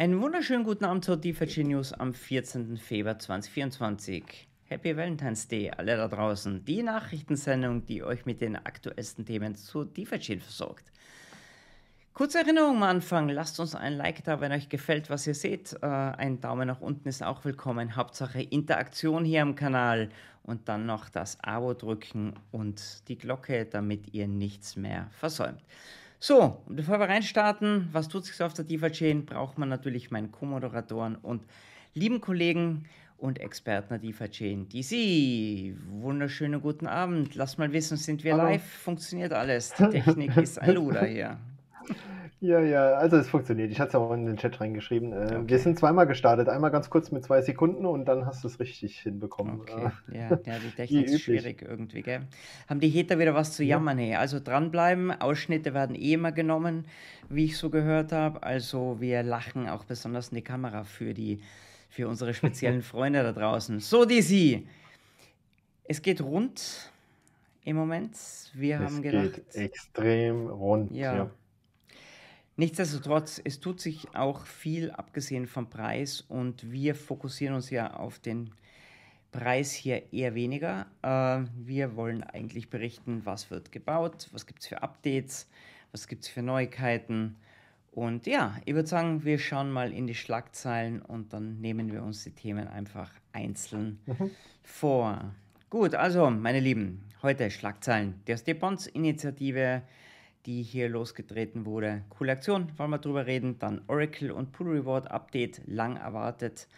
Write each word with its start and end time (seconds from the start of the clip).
Einen 0.00 0.22
wunderschönen 0.22 0.64
guten 0.64 0.86
Abend 0.86 1.04
zur 1.04 1.18
DeFi 1.18 1.62
News 1.62 1.92
am 1.92 2.14
14. 2.14 2.78
Februar 2.78 3.18
2024. 3.18 4.48
Happy 4.64 4.96
Valentine's 4.96 5.46
Day, 5.46 5.70
alle 5.76 5.94
da 5.98 6.08
draußen. 6.08 6.64
Die 6.64 6.82
Nachrichtensendung, 6.82 7.84
die 7.84 8.02
euch 8.02 8.24
mit 8.24 8.40
den 8.40 8.56
aktuellsten 8.56 9.26
Themen 9.26 9.56
zu 9.56 9.84
DeFi 9.84 10.38
versorgt. 10.38 10.90
Kurze 12.14 12.38
Erinnerung 12.38 12.76
am 12.76 12.84
Anfang, 12.84 13.28
lasst 13.28 13.60
uns 13.60 13.74
ein 13.74 13.92
Like 13.92 14.24
da, 14.24 14.40
wenn 14.40 14.52
euch 14.52 14.70
gefällt, 14.70 15.10
was 15.10 15.26
ihr 15.26 15.34
seht. 15.34 15.76
Äh, 15.82 15.86
ein 15.86 16.40
Daumen 16.40 16.68
nach 16.68 16.80
unten 16.80 17.06
ist 17.06 17.22
auch 17.22 17.44
willkommen. 17.44 17.94
Hauptsache 17.94 18.40
Interaktion 18.40 19.26
hier 19.26 19.42
am 19.42 19.54
Kanal 19.54 20.08
und 20.44 20.70
dann 20.70 20.86
noch 20.86 21.10
das 21.10 21.38
Abo 21.44 21.74
drücken 21.74 22.32
und 22.52 23.06
die 23.08 23.18
Glocke, 23.18 23.66
damit 23.66 24.14
ihr 24.14 24.28
nichts 24.28 24.76
mehr 24.76 25.08
versäumt. 25.10 25.62
So, 26.22 26.62
und 26.66 26.76
bevor 26.76 27.00
wir 27.00 27.08
reinstarten, 27.08 27.88
was 27.92 28.08
tut 28.08 28.26
sich 28.26 28.36
so 28.36 28.44
auf 28.44 28.52
der 28.52 28.66
DeFi-Chain, 28.66 29.24
braucht 29.24 29.56
man 29.56 29.70
natürlich 29.70 30.10
meinen 30.10 30.30
Co-Moderatoren 30.30 31.16
und 31.16 31.46
lieben 31.94 32.20
Kollegen 32.20 32.84
und 33.16 33.38
Experten 33.38 33.88
der 33.88 33.98
DeFi-Chain. 34.00 34.68
DC, 34.68 35.74
wunderschönen 35.88 36.60
guten 36.60 36.86
Abend. 36.86 37.34
Lass 37.36 37.56
mal 37.56 37.72
wissen, 37.72 37.96
sind 37.96 38.22
wir 38.22 38.34
Hallo. 38.34 38.44
live? 38.44 38.62
Funktioniert 38.62 39.32
alles? 39.32 39.72
Die 39.78 39.88
Technik 39.88 40.36
ist 40.36 40.58
ein 40.60 40.70
Luder 40.74 41.06
hier. 41.06 41.38
Ja, 42.42 42.58
ja, 42.60 42.94
also 42.94 43.18
es 43.18 43.28
funktioniert. 43.28 43.70
Ich 43.70 43.78
hatte 43.80 43.90
es 43.90 43.94
auch 43.96 44.12
in 44.14 44.24
den 44.24 44.38
Chat 44.38 44.58
reingeschrieben. 44.62 45.12
Äh, 45.12 45.16
okay. 45.16 45.42
Wir 45.44 45.58
sind 45.58 45.78
zweimal 45.78 46.06
gestartet. 46.06 46.48
Einmal 46.48 46.70
ganz 46.70 46.88
kurz 46.88 47.10
mit 47.10 47.22
zwei 47.22 47.42
Sekunden 47.42 47.84
und 47.84 48.06
dann 48.06 48.24
hast 48.24 48.42
du 48.42 48.48
es 48.48 48.58
richtig 48.58 48.98
hinbekommen. 48.98 49.60
Okay. 49.60 49.90
Ja, 50.10 50.30
ja, 50.30 50.58
die 50.58 50.70
Technik 50.76 51.06
ist 51.06 51.20
schwierig 51.20 51.60
irgendwie, 51.60 52.00
gell? 52.00 52.22
Haben 52.66 52.80
die 52.80 52.90
Hater 52.98 53.18
wieder 53.18 53.34
was 53.34 53.52
zu 53.52 53.62
jammern? 53.62 53.98
Ja. 53.98 54.04
Hey? 54.06 54.14
Also 54.14 54.40
dranbleiben. 54.40 55.12
Ausschnitte 55.20 55.74
werden 55.74 55.94
eh 55.94 56.14
immer 56.14 56.32
genommen, 56.32 56.86
wie 57.28 57.44
ich 57.44 57.58
so 57.58 57.68
gehört 57.68 58.10
habe. 58.12 58.42
Also 58.42 58.96
wir 59.00 59.22
lachen 59.22 59.68
auch 59.68 59.84
besonders 59.84 60.30
in 60.30 60.36
die 60.36 60.42
Kamera 60.42 60.84
für, 60.84 61.12
die, 61.12 61.42
für 61.90 62.08
unsere 62.08 62.32
speziellen 62.32 62.80
Freunde 62.82 63.22
da 63.22 63.32
draußen. 63.32 63.80
So, 63.80 64.06
DC. 64.06 64.62
Es 65.84 66.00
geht 66.00 66.22
rund 66.22 66.90
im 67.64 67.76
Moment. 67.76 68.16
Wir 68.54 68.76
es 68.76 68.82
haben 68.82 69.02
gedacht. 69.02 69.34
Geht 69.34 69.56
extrem 69.56 70.46
rund. 70.46 70.92
ja. 70.92 71.16
ja. 71.16 71.30
Nichtsdestotrotz, 72.60 73.40
es 73.42 73.58
tut 73.58 73.80
sich 73.80 74.14
auch 74.14 74.44
viel 74.44 74.90
abgesehen 74.90 75.46
vom 75.46 75.70
Preis 75.70 76.20
und 76.20 76.70
wir 76.70 76.94
fokussieren 76.94 77.54
uns 77.54 77.70
ja 77.70 77.94
auf 77.94 78.18
den 78.18 78.50
Preis 79.32 79.72
hier 79.72 80.12
eher 80.12 80.34
weniger. 80.34 80.84
Äh, 81.00 81.48
wir 81.56 81.96
wollen 81.96 82.22
eigentlich 82.22 82.68
berichten, 82.68 83.22
was 83.24 83.50
wird 83.50 83.72
gebaut, 83.72 84.28
was 84.32 84.44
gibt 84.44 84.60
es 84.60 84.66
für 84.66 84.82
Updates, 84.82 85.48
was 85.90 86.06
gibt 86.06 86.24
es 86.24 86.28
für 86.28 86.42
Neuigkeiten. 86.42 87.36
Und 87.92 88.26
ja, 88.26 88.54
ich 88.66 88.74
würde 88.74 88.88
sagen, 88.88 89.24
wir 89.24 89.38
schauen 89.38 89.72
mal 89.72 89.90
in 89.90 90.06
die 90.06 90.14
Schlagzeilen 90.14 91.00
und 91.00 91.32
dann 91.32 91.62
nehmen 91.62 91.90
wir 91.90 92.02
uns 92.02 92.24
die 92.24 92.32
Themen 92.32 92.68
einfach 92.68 93.10
einzeln 93.32 94.00
mhm. 94.04 94.32
vor. 94.62 95.34
Gut, 95.70 95.94
also 95.94 96.28
meine 96.28 96.60
Lieben, 96.60 97.08
heute 97.22 97.50
Schlagzeilen. 97.50 98.20
Der 98.26 98.36
Stepons-Initiative 98.36 99.80
die 100.46 100.62
hier 100.62 100.88
losgetreten 100.88 101.66
wurde. 101.66 102.04
Coole 102.08 102.32
Aktion, 102.32 102.70
wollen 102.76 102.90
wir 102.90 102.98
drüber 102.98 103.26
reden. 103.26 103.58
Dann 103.58 103.82
Oracle 103.88 104.30
und 104.30 104.52
Pool 104.52 104.78
Reward 104.78 105.10
Update, 105.10 105.62
lang 105.66 105.96
erwartet. 105.96 106.68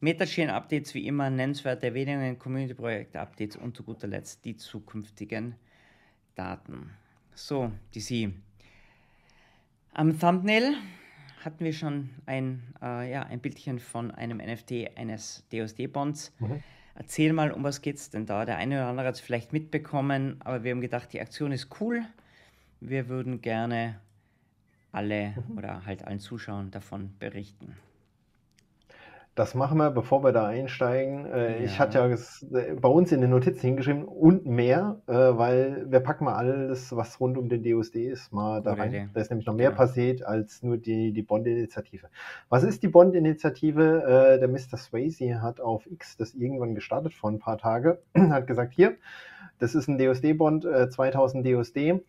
Metachain 0.00 0.50
Updates 0.50 0.94
wie 0.94 1.06
immer, 1.06 1.30
nennenswerte 1.30 1.86
Erwähnungen, 1.86 2.38
Community 2.38 2.74
Projekte 2.74 3.20
Updates 3.20 3.56
und 3.56 3.76
zu 3.76 3.84
guter 3.84 4.06
Letzt 4.06 4.44
die 4.44 4.56
zukünftigen 4.56 5.54
Daten. 6.34 6.90
So, 7.34 7.72
DC. 7.94 8.32
Am 9.92 10.18
Thumbnail 10.18 10.74
hatten 11.44 11.64
wir 11.64 11.72
schon 11.72 12.10
ein, 12.26 12.62
äh, 12.82 13.10
ja, 13.10 13.22
ein 13.22 13.40
Bildchen 13.40 13.78
von 13.78 14.10
einem 14.10 14.38
NFT 14.38 14.96
eines 14.96 15.46
DOSD-Bonds. 15.50 16.32
Mhm. 16.38 16.62
Erzähl 16.96 17.32
mal, 17.32 17.50
um 17.50 17.64
was 17.64 17.82
geht's 17.82 18.10
denn 18.10 18.26
da? 18.26 18.44
Der 18.44 18.56
eine 18.56 18.76
oder 18.76 18.88
andere 18.88 19.08
hat 19.08 19.14
es 19.14 19.20
vielleicht 19.20 19.52
mitbekommen, 19.52 20.36
aber 20.40 20.64
wir 20.64 20.70
haben 20.70 20.80
gedacht, 20.80 21.12
die 21.12 21.20
Aktion 21.20 21.52
ist 21.52 21.80
cool 21.80 22.04
wir 22.88 23.08
würden 23.08 23.40
gerne 23.40 23.96
alle 24.92 25.34
mhm. 25.48 25.58
oder 25.58 25.86
halt 25.86 26.06
allen 26.06 26.20
Zuschauern 26.20 26.70
davon 26.70 27.10
berichten. 27.18 27.74
Das 29.34 29.56
machen 29.56 29.78
wir, 29.78 29.90
bevor 29.90 30.22
wir 30.22 30.30
da 30.30 30.46
einsteigen. 30.46 31.26
Äh, 31.26 31.58
ja. 31.58 31.64
Ich 31.64 31.80
hatte 31.80 31.98
ja 31.98 32.06
äh, 32.06 32.74
bei 32.74 32.88
uns 32.88 33.10
in 33.10 33.20
den 33.20 33.30
Notizen 33.30 33.66
hingeschrieben 33.66 34.04
und 34.04 34.46
mehr, 34.46 35.00
äh, 35.08 35.12
weil 35.12 35.90
wir 35.90 35.98
packen 35.98 36.26
mal 36.26 36.34
alles, 36.34 36.94
was 36.94 37.18
rund 37.18 37.36
um 37.36 37.48
den 37.48 37.64
DUSD 37.64 38.06
ist, 38.06 38.32
mal 38.32 38.62
da 38.62 38.74
rein. 38.74 39.10
Da 39.12 39.20
ist 39.20 39.30
nämlich 39.30 39.46
noch 39.46 39.56
mehr 39.56 39.70
ja. 39.70 39.76
passiert 39.76 40.24
als 40.24 40.62
nur 40.62 40.76
die, 40.76 41.12
die 41.12 41.22
Bond-Initiative. 41.22 42.06
Was 42.48 42.62
ist 42.62 42.84
die 42.84 42.88
Bond-Initiative? 42.88 44.38
Der 44.40 44.46
Mr. 44.46 44.76
Swayze 44.76 45.42
hat 45.42 45.60
auf 45.60 45.84
X 45.90 46.16
das 46.16 46.34
irgendwann 46.34 46.76
gestartet 46.76 47.12
vor 47.12 47.30
ein 47.30 47.40
paar 47.40 47.58
Tagen, 47.58 47.96
hat 48.16 48.46
gesagt, 48.46 48.72
hier, 48.72 48.94
das 49.58 49.74
ist 49.74 49.88
ein 49.88 49.98
DUSD-Bond, 49.98 50.64
2000 50.90 51.44
DUSD 51.44 52.00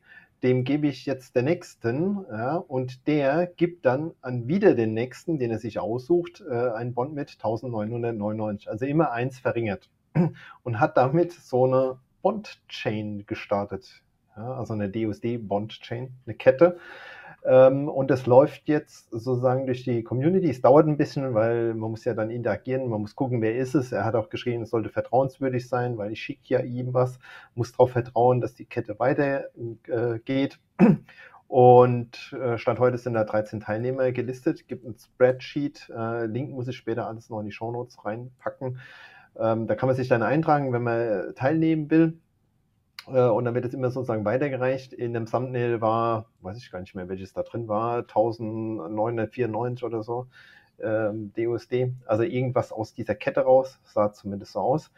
dem 0.46 0.64
gebe 0.64 0.88
ich 0.88 1.08
jetzt 1.08 1.36
den 1.36 1.46
nächsten 1.46 2.24
ja, 2.30 2.56
und 2.56 3.08
der 3.08 3.48
gibt 3.48 3.84
dann 3.84 4.12
an 4.22 4.48
wieder 4.48 4.76
den 4.76 4.94
nächsten, 4.94 5.40
den 5.40 5.50
er 5.50 5.58
sich 5.58 5.80
aussucht, 5.80 6.44
äh, 6.48 6.70
einen 6.70 6.94
Bond 6.94 7.16
mit 7.16 7.32
1999, 7.32 8.70
also 8.70 8.86
immer 8.86 9.12
eins 9.12 9.40
verringert. 9.40 9.90
Und 10.64 10.80
hat 10.80 10.98
damit 10.98 11.34
so 11.34 11.66
eine 11.66 11.98
Bond-Chain 12.22 13.26
gestartet, 13.26 14.04
ja, 14.38 14.54
also 14.54 14.74
eine 14.74 14.88
DUSD-Bond-Chain, 14.88 16.14
eine 16.26 16.36
Kette, 16.36 16.78
und 17.46 18.08
das 18.10 18.26
läuft 18.26 18.68
jetzt 18.68 19.12
sozusagen 19.12 19.68
durch 19.68 19.84
die 19.84 20.04
Community. 20.04 20.50
Es 20.50 20.62
dauert 20.62 20.88
ein 20.88 20.98
bisschen, 20.98 21.34
weil 21.36 21.76
man 21.76 21.92
muss 21.92 22.04
ja 22.04 22.16
dann 22.16 22.32
interagieren, 22.32 22.90
man 22.90 23.02
muss 23.02 23.16
gucken, 23.16 23.42
wer 23.42 23.56
ist 23.56 23.76
es. 23.76 23.92
Er 23.92 24.04
hat 24.04 24.16
auch 24.16 24.30
geschrieben, 24.30 24.64
es 24.64 24.72
sollte 24.72 24.90
vertrauenswürdig 24.90 25.68
sein, 25.70 25.98
weil 25.98 26.12
ich 26.12 26.22
schicke 26.22 26.42
ja 26.46 26.62
ihm 26.62 26.94
was, 26.94 27.20
muss 27.54 27.72
darauf 27.72 27.92
vertrauen, 27.92 28.42
dass 28.42 28.56
die 28.56 28.66
Kette 28.66 28.98
weitergeht. 28.98 30.60
Äh, 30.80 30.96
und 31.48 32.34
äh, 32.34 32.58
Stand 32.58 32.80
heute 32.80 32.98
sind 32.98 33.14
da 33.14 33.24
13 33.24 33.60
Teilnehmer 33.60 34.12
gelistet, 34.12 34.68
gibt 34.68 34.84
ein 34.84 34.96
Spreadsheet. 34.98 35.90
Äh, 35.96 36.26
Link 36.26 36.52
muss 36.52 36.68
ich 36.68 36.76
später 36.76 37.08
alles 37.08 37.30
noch 37.30 37.40
in 37.40 37.46
die 37.46 37.52
Shownotes 37.52 38.04
reinpacken. 38.04 38.80
Ähm, 39.38 39.68
da 39.68 39.76
kann 39.76 39.88
man 39.88 39.96
sich 39.96 40.08
dann 40.08 40.24
eintragen, 40.24 40.74
wenn 40.74 40.84
man 40.84 41.36
teilnehmen 41.36 41.92
will. 41.92 42.18
Äh, 43.08 43.28
und 43.28 43.46
dann 43.46 43.56
wird 43.56 43.66
es 43.66 43.74
immer 43.74 43.90
sozusagen 43.92 44.26
weitergereicht. 44.26 44.94
In 44.94 45.14
dem 45.14 45.26
Thumbnail 45.26 45.82
war, 45.82 46.26
weiß 46.42 46.58
ich 46.58 46.72
gar 46.72 46.80
nicht 46.80 46.96
mehr, 46.96 47.10
welches 47.10 47.34
da 47.34 47.44
drin 47.44 47.68
war, 47.68 48.00
1994 48.00 49.84
oder 49.84 50.04
so, 50.04 50.28
ähm, 50.80 51.32
DUSD. 51.36 51.94
Also 52.06 52.24
irgendwas 52.24 52.72
aus 52.72 52.94
dieser 52.94 53.16
Kette 53.16 53.42
raus, 53.42 53.80
sah 53.84 54.12
zumindest 54.12 54.54
so 54.54 54.60
aus. 54.60 54.92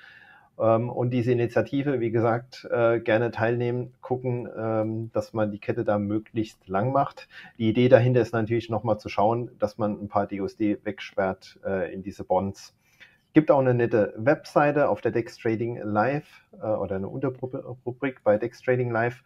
Ähm, 0.59 0.89
und 0.89 1.11
diese 1.11 1.31
Initiative, 1.31 1.99
wie 1.99 2.11
gesagt, 2.11 2.67
äh, 2.71 2.99
gerne 2.99 3.31
teilnehmen, 3.31 3.93
gucken, 4.01 4.49
ähm, 4.57 5.11
dass 5.13 5.33
man 5.33 5.51
die 5.51 5.59
Kette 5.59 5.83
da 5.83 5.99
möglichst 5.99 6.67
lang 6.67 6.91
macht. 6.91 7.27
Die 7.57 7.69
Idee 7.69 7.89
dahinter 7.89 8.21
ist 8.21 8.33
natürlich 8.33 8.69
nochmal 8.69 8.99
zu 8.99 9.09
schauen, 9.09 9.51
dass 9.59 9.77
man 9.77 10.01
ein 10.01 10.07
paar 10.07 10.27
DUSD 10.27 10.79
wegsperrt 10.83 11.59
äh, 11.63 11.93
in 11.93 12.01
diese 12.01 12.23
Bonds 12.23 12.73
Gibt 13.37 13.51
auch 13.51 13.59
eine 13.59 13.75
nette 13.75 14.15
Webseite 14.17 14.89
auf 14.89 14.99
der 15.01 15.11
Dex 15.11 15.37
Trading 15.37 15.77
Live 15.83 16.43
äh, 16.59 16.65
oder 16.65 16.95
eine 16.95 17.07
Unterrubrik 17.07 18.23
bei 18.23 18.39
Dex 18.39 18.63
Trading 18.63 18.89
Live. 18.89 19.23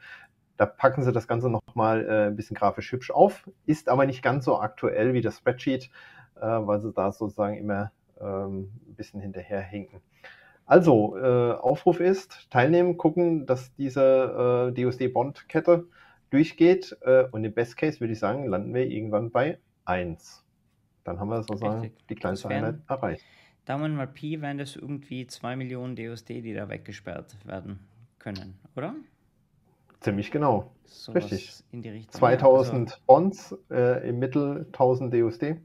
Da 0.57 0.65
packen 0.65 1.01
sie 1.01 1.13
das 1.13 1.29
Ganze 1.29 1.49
nochmal 1.49 2.05
äh, 2.05 2.27
ein 2.27 2.35
bisschen 2.35 2.57
grafisch 2.57 2.91
hübsch 2.91 3.09
auf, 3.09 3.49
ist 3.65 3.87
aber 3.87 4.05
nicht 4.05 4.21
ganz 4.21 4.43
so 4.43 4.59
aktuell 4.59 5.13
wie 5.13 5.21
das 5.21 5.37
Spreadsheet, 5.37 5.89
äh, 6.35 6.41
weil 6.41 6.81
sie 6.81 6.91
da 6.91 7.13
sozusagen 7.13 7.55
immer 7.55 7.93
ähm, 8.19 8.73
ein 8.85 8.95
bisschen 8.95 9.21
hinterherhinken. 9.21 10.01
Also, 10.65 11.15
äh, 11.17 11.53
Aufruf 11.53 12.01
ist, 12.01 12.51
teilnehmen, 12.51 12.97
gucken, 12.97 13.45
dass 13.45 13.73
diese 13.75 14.73
äh, 14.75 14.83
DUSD-Bond-Kette 14.83 15.87
durchgeht 16.31 16.97
äh, 17.03 17.27
und 17.31 17.45
im 17.45 17.53
Best 17.53 17.77
Case 17.77 18.01
würde 18.01 18.11
ich 18.11 18.19
sagen, 18.19 18.45
landen 18.45 18.73
wir 18.73 18.85
irgendwann 18.87 19.31
bei 19.31 19.57
1. 19.85 20.43
Dann 21.05 21.17
haben 21.17 21.29
wir 21.29 21.43
sozusagen 21.43 21.79
Richtig. 21.79 22.07
die 22.07 22.15
kleinste 22.15 22.49
Einheit 22.49 22.75
erreicht. 22.89 23.23
Daumen 23.71 23.95
mal 23.95 24.07
Pi 24.07 24.41
wären 24.41 24.57
das 24.57 24.75
irgendwie 24.75 25.25
2 25.25 25.55
Millionen 25.55 25.95
DUSD, 25.95 26.41
die 26.41 26.53
da 26.53 26.67
weggesperrt 26.67 27.37
werden 27.45 27.79
können, 28.19 28.59
oder? 28.75 28.93
Ziemlich 30.01 30.29
genau. 30.29 30.73
So 30.83 31.13
Richtig. 31.13 31.63
In 31.71 31.81
die 31.81 31.87
Richtung. 31.87 32.11
2000 32.11 32.91
also, 32.91 33.01
Bonds, 33.05 33.55
äh, 33.69 34.09
im 34.09 34.19
Mittel 34.19 34.65
1000 34.73 35.13
DUSD. 35.13 35.55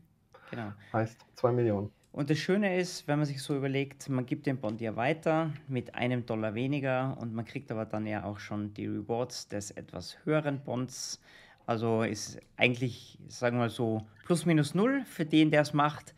Genau. 0.52 0.72
Heißt 0.92 1.18
2 1.34 1.50
Millionen. 1.50 1.90
Und 2.12 2.30
das 2.30 2.38
Schöne 2.38 2.78
ist, 2.78 3.08
wenn 3.08 3.18
man 3.18 3.26
sich 3.26 3.42
so 3.42 3.56
überlegt, 3.56 4.08
man 4.08 4.24
gibt 4.24 4.46
den 4.46 4.58
Bond 4.58 4.80
ja 4.80 4.94
weiter 4.94 5.50
mit 5.66 5.96
einem 5.96 6.24
Dollar 6.26 6.54
weniger 6.54 7.18
und 7.20 7.34
man 7.34 7.44
kriegt 7.44 7.72
aber 7.72 7.86
dann 7.86 8.06
ja 8.06 8.22
auch 8.22 8.38
schon 8.38 8.72
die 8.72 8.86
Rewards 8.86 9.48
des 9.48 9.72
etwas 9.72 10.16
höheren 10.24 10.62
Bonds. 10.62 11.20
Also 11.66 12.04
ist 12.04 12.38
eigentlich, 12.56 13.18
sagen 13.26 13.56
wir 13.56 13.62
mal 13.62 13.70
so, 13.70 14.06
plus 14.24 14.46
minus 14.46 14.76
null 14.76 15.02
für 15.06 15.24
den, 15.24 15.50
der 15.50 15.62
es 15.62 15.72
macht 15.72 16.14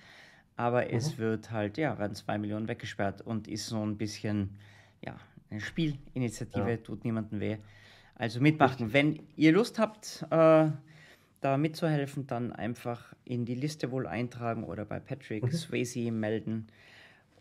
aber 0.59 0.83
mhm. 0.83 0.91
es 0.91 1.19
wird 1.19 1.53
halt, 1.53 1.79
ja, 1.79 1.99
werden 1.99 2.15
zwei 2.15 2.37
Millionen 2.37 2.67
weggesperrt 2.67 3.23
und 3.23 3.47
ist 3.47 3.67
so 3.67 3.81
ein 3.81 3.97
bisschen, 3.97 4.51
ja, 5.01 5.17
eine 5.51 5.61
Spielinitiative, 5.61 6.71
ja. 6.71 6.77
tut 6.79 7.05
niemandem 7.05 7.41
weh. 7.41 7.57
Also 8.17 8.41
mitmachen. 8.41 8.93
Wenn 8.93 9.21
ihr 9.37 9.53
Lust 9.53 9.79
habt, 9.79 10.27
äh, 10.31 10.69
da 11.41 11.57
mitzuhelfen, 11.57 12.27
dann 12.27 12.53
einfach 12.53 13.15
in 13.25 13.45
die 13.45 13.55
Liste 13.55 13.93
wohl 13.93 14.09
eintragen 14.09 14.65
oder 14.65 14.85
bei 14.85 14.99
Patrick 14.99 15.45
mhm. 15.45 15.53
Swayze 15.53 16.11
melden 16.11 16.67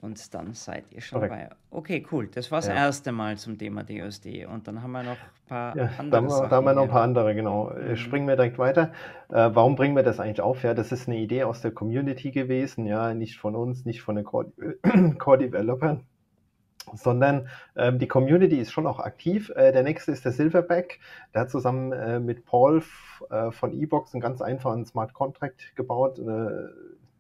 und 0.02 0.34
dann 0.34 0.54
seid 0.54 0.86
ihr 0.92 1.02
schon 1.02 1.22
dabei. 1.22 1.50
Okay, 1.72 2.06
cool. 2.12 2.28
Das 2.28 2.52
war 2.52 2.60
das 2.60 2.68
ja. 2.68 2.76
erste 2.76 3.12
Mal 3.12 3.38
zum 3.38 3.58
Thema 3.58 3.84
DOSD. 3.84 4.46
Und 4.46 4.68
dann 4.68 4.82
haben 4.82 4.92
wir 4.92 5.04
noch 5.04 5.12
ein 5.12 5.48
paar 5.48 5.78
ja, 5.78 5.90
andere. 5.98 6.22
Da, 6.22 6.30
Sachen 6.30 6.50
da 6.50 6.56
haben 6.56 6.66
wir 6.66 6.74
noch 6.74 6.84
ein 6.84 6.90
paar 6.90 7.04
andere, 7.04 7.36
genau. 7.36 7.72
Mhm. 7.72 7.96
Springen 7.96 8.28
wir 8.28 8.36
direkt 8.36 8.58
weiter. 8.58 8.92
Äh, 9.30 9.50
warum 9.54 9.76
bringen 9.76 9.96
wir 9.96 10.04
das 10.04 10.20
eigentlich 10.20 10.42
auf? 10.42 10.64
Ja, 10.64 10.74
das 10.74 10.92
ist 10.92 11.08
eine 11.08 11.18
Idee 11.18 11.44
aus 11.44 11.62
der 11.62 11.72
Community 11.72 12.32
gewesen, 12.32 12.86
ja, 12.86 13.14
nicht 13.14 13.38
von 13.38 13.56
uns, 13.56 13.86
nicht 13.86 14.02
von 14.02 14.16
den 14.16 14.26
Core-Developern. 14.26 16.02
sondern 16.94 17.50
ähm, 17.76 18.00
die 18.00 18.08
Community 18.08 18.58
ist 18.58 18.72
schon 18.72 18.88
auch 18.88 19.00
aktiv. 19.00 19.52
Äh, 19.56 19.72
der 19.72 19.84
nächste 19.84 20.12
ist 20.12 20.26
der 20.26 20.32
Silverback. 20.32 21.00
Der 21.34 21.42
hat 21.42 21.52
zusammen 21.52 21.92
äh, 21.92 22.20
mit 22.20 22.46
Paul 22.46 22.82
äh, 23.30 23.52
von 23.52 23.74
eBox 23.74 24.14
einen 24.14 24.22
ganz 24.22 24.42
einfachen 24.42 24.86
Smart 24.86 25.14
Contract 25.14 25.76
gebaut, 25.76 26.20
eine 26.20 26.72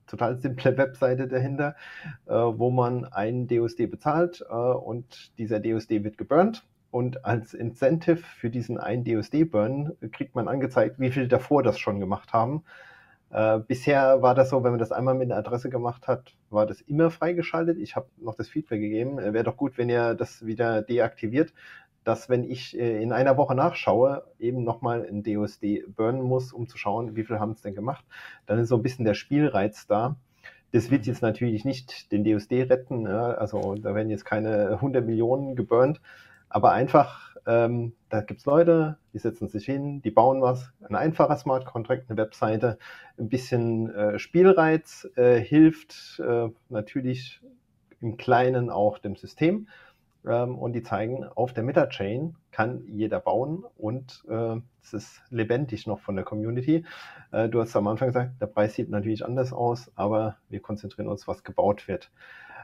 total 0.07 0.37
simple 0.37 0.77
Webseite 0.77 1.27
dahinter, 1.27 1.75
äh, 2.25 2.33
wo 2.33 2.71
man 2.71 3.05
einen 3.05 3.47
DUSD 3.47 3.87
bezahlt 3.87 4.43
äh, 4.49 4.53
und 4.53 5.37
dieser 5.37 5.59
DUSD 5.59 6.03
wird 6.03 6.17
geburnt. 6.17 6.65
Und 6.89 7.25
als 7.25 7.53
Incentive 7.53 8.17
für 8.17 8.49
diesen 8.49 8.77
einen 8.79 9.03
DUSD-Burn 9.03 9.97
kriegt 10.11 10.35
man 10.35 10.47
angezeigt, 10.47 10.99
wie 10.99 11.11
viele 11.11 11.27
davor 11.27 11.61
das 11.61 11.77
schon 11.79 11.99
gemacht 11.99 12.33
haben. 12.33 12.63
Äh, 13.29 13.59
bisher 13.59 14.21
war 14.21 14.35
das 14.35 14.49
so, 14.49 14.63
wenn 14.63 14.71
man 14.71 14.79
das 14.79 14.93
einmal 14.93 15.13
mit 15.13 15.29
einer 15.29 15.39
Adresse 15.39 15.69
gemacht 15.69 16.07
hat, 16.07 16.33
war 16.49 16.65
das 16.65 16.79
immer 16.81 17.11
freigeschaltet. 17.11 17.77
Ich 17.77 17.95
habe 17.95 18.07
noch 18.17 18.35
das 18.35 18.47
Feedback 18.47 18.79
gegeben. 18.79 19.19
Äh, 19.19 19.33
Wäre 19.33 19.43
doch 19.43 19.57
gut, 19.57 19.77
wenn 19.77 19.89
ihr 19.89 20.15
das 20.15 20.45
wieder 20.45 20.81
deaktiviert, 20.81 21.53
dass 22.07 22.29
wenn 22.29 22.49
ich 22.49 22.79
äh, 22.79 23.03
in 23.03 23.11
einer 23.11 23.35
Woche 23.35 23.53
nachschaue, 23.53 24.23
eben 24.39 24.63
nochmal 24.63 25.05
ein 25.05 25.23
DOSD 25.23 25.83
burnen 25.93 26.21
muss, 26.21 26.53
um 26.53 26.69
zu 26.69 26.77
schauen, 26.77 27.17
wie 27.17 27.25
viel 27.25 27.37
haben 27.37 27.51
es 27.51 27.61
denn 27.61 27.75
gemacht. 27.75 28.05
Dann 28.45 28.59
ist 28.59 28.69
so 28.69 28.77
ein 28.77 28.81
bisschen 28.81 29.03
der 29.03 29.13
Spielreiz 29.13 29.87
da. 29.87 30.15
Das 30.71 30.89
wird 30.89 31.05
jetzt 31.05 31.21
natürlich 31.21 31.65
nicht 31.65 32.13
den 32.13 32.23
DOSD 32.23 32.63
retten, 32.69 33.05
ja, 33.05 33.31
also 33.31 33.75
da 33.75 33.93
werden 33.93 34.09
jetzt 34.09 34.23
keine 34.23 34.69
100 34.69 35.05
Millionen 35.05 35.57
geburnt, 35.57 36.01
aber 36.47 36.71
einfach, 36.71 37.35
ähm, 37.45 37.93
da 38.09 38.21
gibt 38.21 38.39
es 38.39 38.45
Leute, 38.45 38.97
die 39.13 39.19
setzen 39.19 39.49
sich 39.49 39.65
hin, 39.65 40.01
die 40.01 40.11
bauen 40.11 40.41
was, 40.41 40.71
ein 40.87 40.95
einfacher 40.95 41.35
Smart 41.35 41.65
Contract, 41.65 42.09
eine 42.09 42.17
Webseite, 42.17 42.77
ein 43.17 43.27
bisschen 43.27 43.93
äh, 43.93 44.17
Spielreiz 44.17 45.09
äh, 45.15 45.39
hilft 45.39 46.21
äh, 46.25 46.49
natürlich 46.69 47.41
im 47.99 48.15
Kleinen 48.15 48.69
auch 48.69 48.97
dem 48.97 49.15
System 49.15 49.67
ähm, 50.29 50.57
und 50.57 50.73
die 50.73 50.83
zeigen, 50.83 51.23
auf 51.23 51.53
der 51.53 51.63
Meta-Chain 51.63 52.35
kann 52.51 52.83
jeder 52.87 53.19
bauen 53.19 53.63
und 53.77 54.23
äh, 54.29 54.57
es 54.81 54.93
ist 54.93 55.21
lebendig 55.29 55.87
noch 55.87 55.99
von 55.99 56.15
der 56.15 56.25
Community. 56.25 56.85
Äh, 57.31 57.49
du 57.49 57.61
hast 57.61 57.75
am 57.75 57.87
Anfang 57.87 58.09
gesagt, 58.09 58.41
der 58.41 58.47
Preis 58.47 58.75
sieht 58.75 58.89
natürlich 58.89 59.25
anders 59.25 59.53
aus, 59.53 59.91
aber 59.95 60.37
wir 60.49 60.59
konzentrieren 60.59 61.07
uns, 61.07 61.27
was 61.27 61.43
gebaut 61.43 61.87
wird. 61.87 62.11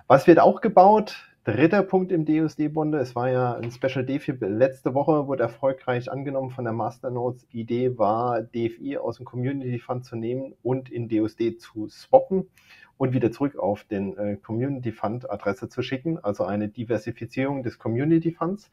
Was 0.07 0.27
wird 0.27 0.39
auch 0.39 0.61
gebaut? 0.61 1.29
Dritter 1.45 1.83
Punkt 1.83 2.13
im 2.13 2.23
DUSD-Bunde. 2.23 2.99
Es 2.99 3.15
war 3.15 3.29
ja 3.29 3.55
ein 3.55 3.69
Special 3.69 4.05
DeFi 4.05 4.31
letzte 4.39 4.93
Woche, 4.93 5.27
wurde 5.27 5.43
erfolgreich 5.43 6.09
angenommen 6.09 6.51
von 6.51 6.63
der 6.63 6.71
Masternodes. 6.71 7.45
Idee 7.51 7.97
war, 7.97 8.41
DFI 8.41 8.97
aus 8.97 9.17
dem 9.17 9.25
Community 9.25 9.77
Fund 9.77 10.05
zu 10.05 10.15
nehmen 10.15 10.55
und 10.63 10.89
in 10.89 11.09
DUSD 11.09 11.59
zu 11.59 11.89
swappen 11.89 12.47
und 12.97 13.13
wieder 13.13 13.31
zurück 13.31 13.57
auf 13.57 13.83
den 13.83 14.17
äh, 14.17 14.37
Community 14.37 14.91
Fund 14.91 15.29
Adresse 15.29 15.69
zu 15.69 15.81
schicken, 15.81 16.19
also 16.19 16.45
eine 16.45 16.69
Diversifizierung 16.69 17.63
des 17.63 17.79
Community 17.79 18.31
Funds. 18.31 18.71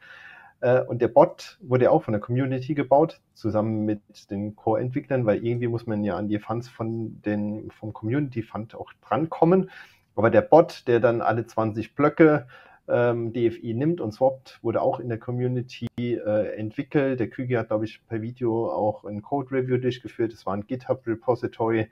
Äh, 0.61 0.83
und 0.83 1.01
der 1.01 1.09
Bot 1.09 1.59
wurde 1.63 1.91
auch 1.91 2.03
von 2.03 2.13
der 2.13 2.21
Community 2.21 2.75
gebaut, 2.75 3.21
zusammen 3.35 3.85
mit 3.85 4.01
den 4.31 4.57
Core-Entwicklern, 4.57 5.27
weil 5.27 5.45
irgendwie 5.45 5.69
muss 5.69 5.87
man 5.87 6.05
ja 6.05 6.17
an 6.17 6.29
die 6.29 6.39
Funds 6.39 6.69
von 6.69 7.21
den, 7.23 7.71
vom 7.71 7.93
Community 7.93 8.43
Fund 8.43 8.75
auch 8.75 8.93
drankommen. 9.07 9.71
Aber 10.15 10.31
der 10.31 10.43
Bot, 10.43 10.87
der 10.87 11.01
dann 11.01 11.23
alle 11.23 11.47
20 11.47 11.95
Blöcke 11.95 12.47
ähm, 12.89 13.33
DFI 13.33 13.73
nimmt 13.75 14.01
und 14.01 14.13
swappt, 14.13 14.59
wurde 14.63 14.83
auch 14.83 15.01
in 15.01 15.09
der 15.09 15.19
Community 15.19 15.89
äh, 15.99 16.57
entwickelt. 16.57 17.21
Der 17.21 17.31
Kügi 17.31 17.55
hat, 17.55 17.69
glaube 17.69 17.85
ich, 17.87 18.07
per 18.07 18.21
Video 18.21 18.71
auch 18.71 19.05
ein 19.05 19.23
Code-Review 19.23 19.79
durchgeführt. 19.79 20.33
Es 20.33 20.45
war 20.45 20.55
ein 20.55 20.67
GitHub-Repository. 20.67 21.89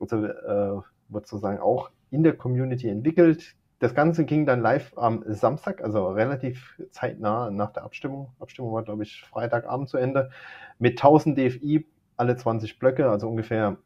Also 0.00 0.24
äh, 0.24 0.80
wird 1.12 1.26
sozusagen 1.26 1.58
auch 1.58 1.90
in 2.10 2.22
der 2.22 2.36
Community 2.36 2.88
entwickelt. 2.88 3.54
Das 3.78 3.94
Ganze 3.94 4.24
ging 4.24 4.44
dann 4.44 4.60
live 4.60 4.92
am 4.96 5.24
Samstag, 5.26 5.82
also 5.82 6.08
relativ 6.08 6.78
zeitnah 6.90 7.50
nach 7.50 7.72
der 7.72 7.84
Abstimmung. 7.84 8.32
Abstimmung 8.38 8.74
war, 8.74 8.82
glaube 8.82 9.04
ich, 9.04 9.22
Freitagabend 9.22 9.88
zu 9.88 9.96
Ende. 9.96 10.30
Mit 10.78 11.02
1000 11.02 11.38
DFI, 11.38 11.86
alle 12.16 12.36
20 12.36 12.78
Blöcke, 12.78 13.08
also 13.08 13.26
ungefähr 13.26 13.78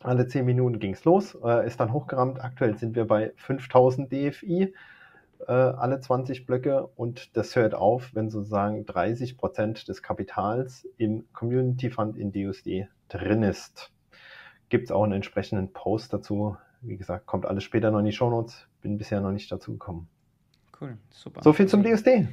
alle 0.00 0.28
10 0.28 0.44
Minuten 0.44 0.78
ging 0.78 0.92
es 0.92 1.04
los. 1.04 1.36
Äh, 1.42 1.66
ist 1.66 1.80
dann 1.80 1.92
hochgerammt. 1.92 2.40
Aktuell 2.40 2.76
sind 2.76 2.94
wir 2.94 3.06
bei 3.06 3.32
5000 3.36 4.12
DFI, 4.12 4.74
äh, 5.48 5.52
alle 5.52 5.98
20 5.98 6.46
Blöcke. 6.46 6.86
Und 6.94 7.36
das 7.36 7.56
hört 7.56 7.74
auf, 7.74 8.14
wenn 8.14 8.30
sozusagen 8.30 8.86
30 8.86 9.36
Prozent 9.36 9.88
des 9.88 10.02
Kapitals 10.02 10.86
im 10.98 11.24
Community 11.32 11.90
Fund 11.90 12.16
in 12.16 12.30
DUSD 12.30 12.88
drin 13.08 13.42
ist 13.42 13.92
gibt 14.68 14.84
es 14.84 14.90
auch 14.92 15.04
einen 15.04 15.12
entsprechenden 15.12 15.72
Post 15.72 16.12
dazu. 16.12 16.56
Wie 16.82 16.96
gesagt, 16.96 17.26
kommt 17.26 17.46
alles 17.46 17.64
später 17.64 17.90
noch 17.90 18.00
in 18.00 18.04
die 18.04 18.12
Shownotes. 18.12 18.66
Bin 18.82 18.98
bisher 18.98 19.20
noch 19.20 19.32
nicht 19.32 19.50
dazu 19.50 19.72
gekommen. 19.72 20.08
Cool, 20.80 20.98
super. 21.10 21.42
So 21.42 21.52
viel 21.52 21.66
zum 21.66 21.82
DSD. 21.82 22.28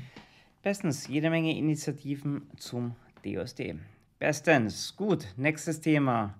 Bestens, 0.61 1.07
jede 1.07 1.29
Menge 1.29 1.57
Initiativen 1.57 2.49
zum 2.57 2.95
DSD. 3.23 3.75
Bestens, 4.19 4.95
gut. 4.95 5.27
Nächstes 5.37 5.81
Thema: 5.81 6.35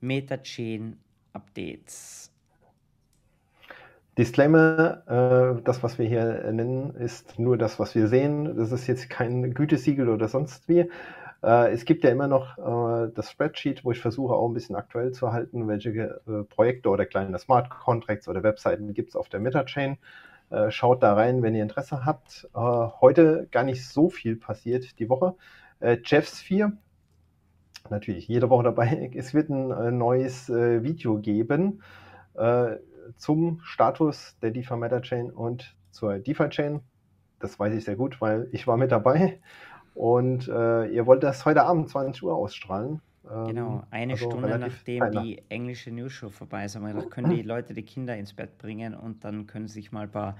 Metachain 0.00 0.98
Updates. 1.32 2.30
Disclaimer, 4.18 5.02
äh, 5.58 5.62
das, 5.62 5.82
was 5.82 5.98
wir 5.98 6.06
hier 6.06 6.50
nennen, 6.50 6.94
ist 6.94 7.38
nur 7.38 7.58
das, 7.58 7.78
was 7.78 7.94
wir 7.94 8.08
sehen. 8.08 8.56
Das 8.56 8.72
ist 8.72 8.86
jetzt 8.86 9.10
kein 9.10 9.52
Gütesiegel 9.52 10.08
oder 10.08 10.28
sonst 10.28 10.68
wie. 10.68 10.90
Äh, 11.46 11.72
es 11.72 11.84
gibt 11.84 12.02
ja 12.02 12.10
immer 12.10 12.26
noch 12.26 12.58
äh, 12.58 13.12
das 13.14 13.30
Spreadsheet, 13.30 13.84
wo 13.84 13.92
ich 13.92 14.00
versuche 14.00 14.34
auch 14.34 14.48
ein 14.48 14.54
bisschen 14.54 14.74
aktuell 14.74 15.12
zu 15.12 15.32
halten, 15.32 15.68
welche 15.68 16.20
äh, 16.26 16.42
Projekte 16.42 16.88
oder 16.88 17.06
kleine 17.06 17.38
Smart 17.38 17.70
Contracts 17.70 18.28
oder 18.28 18.42
Webseiten 18.42 18.92
gibt 18.94 19.10
es 19.10 19.16
auf 19.16 19.28
der 19.28 19.38
MetaChain. 19.38 19.96
Äh, 20.50 20.72
schaut 20.72 21.04
da 21.04 21.14
rein, 21.14 21.44
wenn 21.44 21.54
ihr 21.54 21.62
Interesse 21.62 22.04
habt. 22.04 22.48
Äh, 22.52 22.58
heute 22.58 23.46
gar 23.52 23.62
nicht 23.62 23.86
so 23.86 24.10
viel 24.10 24.34
passiert 24.34 24.98
die 24.98 25.08
Woche. 25.08 25.36
Äh, 25.78 25.98
Jeffs 26.04 26.40
4, 26.40 26.72
natürlich 27.90 28.26
jede 28.26 28.50
Woche 28.50 28.64
dabei. 28.64 29.12
Es 29.14 29.32
wird 29.32 29.48
ein 29.48 29.98
neues 29.98 30.48
Video 30.48 31.18
geben 31.18 31.82
zum 33.16 33.60
Status 33.62 34.36
der 34.42 34.50
DeFi 34.50 34.76
MetaChain 34.76 35.30
und 35.30 35.74
zur 35.90 36.18
DeFi 36.18 36.50
Chain. 36.50 36.80
Das 37.38 37.58
weiß 37.58 37.72
ich 37.72 37.84
sehr 37.84 37.96
gut, 37.96 38.20
weil 38.20 38.48
ich 38.52 38.66
war 38.66 38.76
mit 38.76 38.92
dabei 38.92 39.40
und 39.96 40.46
äh, 40.46 40.88
ihr 40.88 41.06
wollt 41.06 41.22
das 41.22 41.46
heute 41.46 41.62
Abend 41.62 41.88
20 41.88 42.22
Uhr 42.22 42.34
ausstrahlen. 42.34 43.00
Ähm, 43.30 43.46
genau, 43.46 43.82
eine 43.90 44.12
also 44.12 44.30
Stunde 44.30 44.58
nachdem 44.58 44.98
kleiner. 44.98 45.22
die 45.22 45.42
englische 45.48 45.90
News 45.90 46.12
Show 46.12 46.28
vorbei 46.28 46.66
ist, 46.66 46.76
haben 46.76 46.84
wir 46.86 46.92
gedacht, 46.92 47.10
können 47.10 47.30
die 47.34 47.42
Leute 47.42 47.72
die 47.72 47.82
Kinder 47.82 48.14
ins 48.14 48.34
Bett 48.34 48.58
bringen 48.58 48.94
und 48.94 49.24
dann 49.24 49.46
können 49.46 49.66
sie 49.68 49.74
sich 49.74 49.92
mal 49.92 50.02
ein 50.02 50.10
paar, 50.10 50.36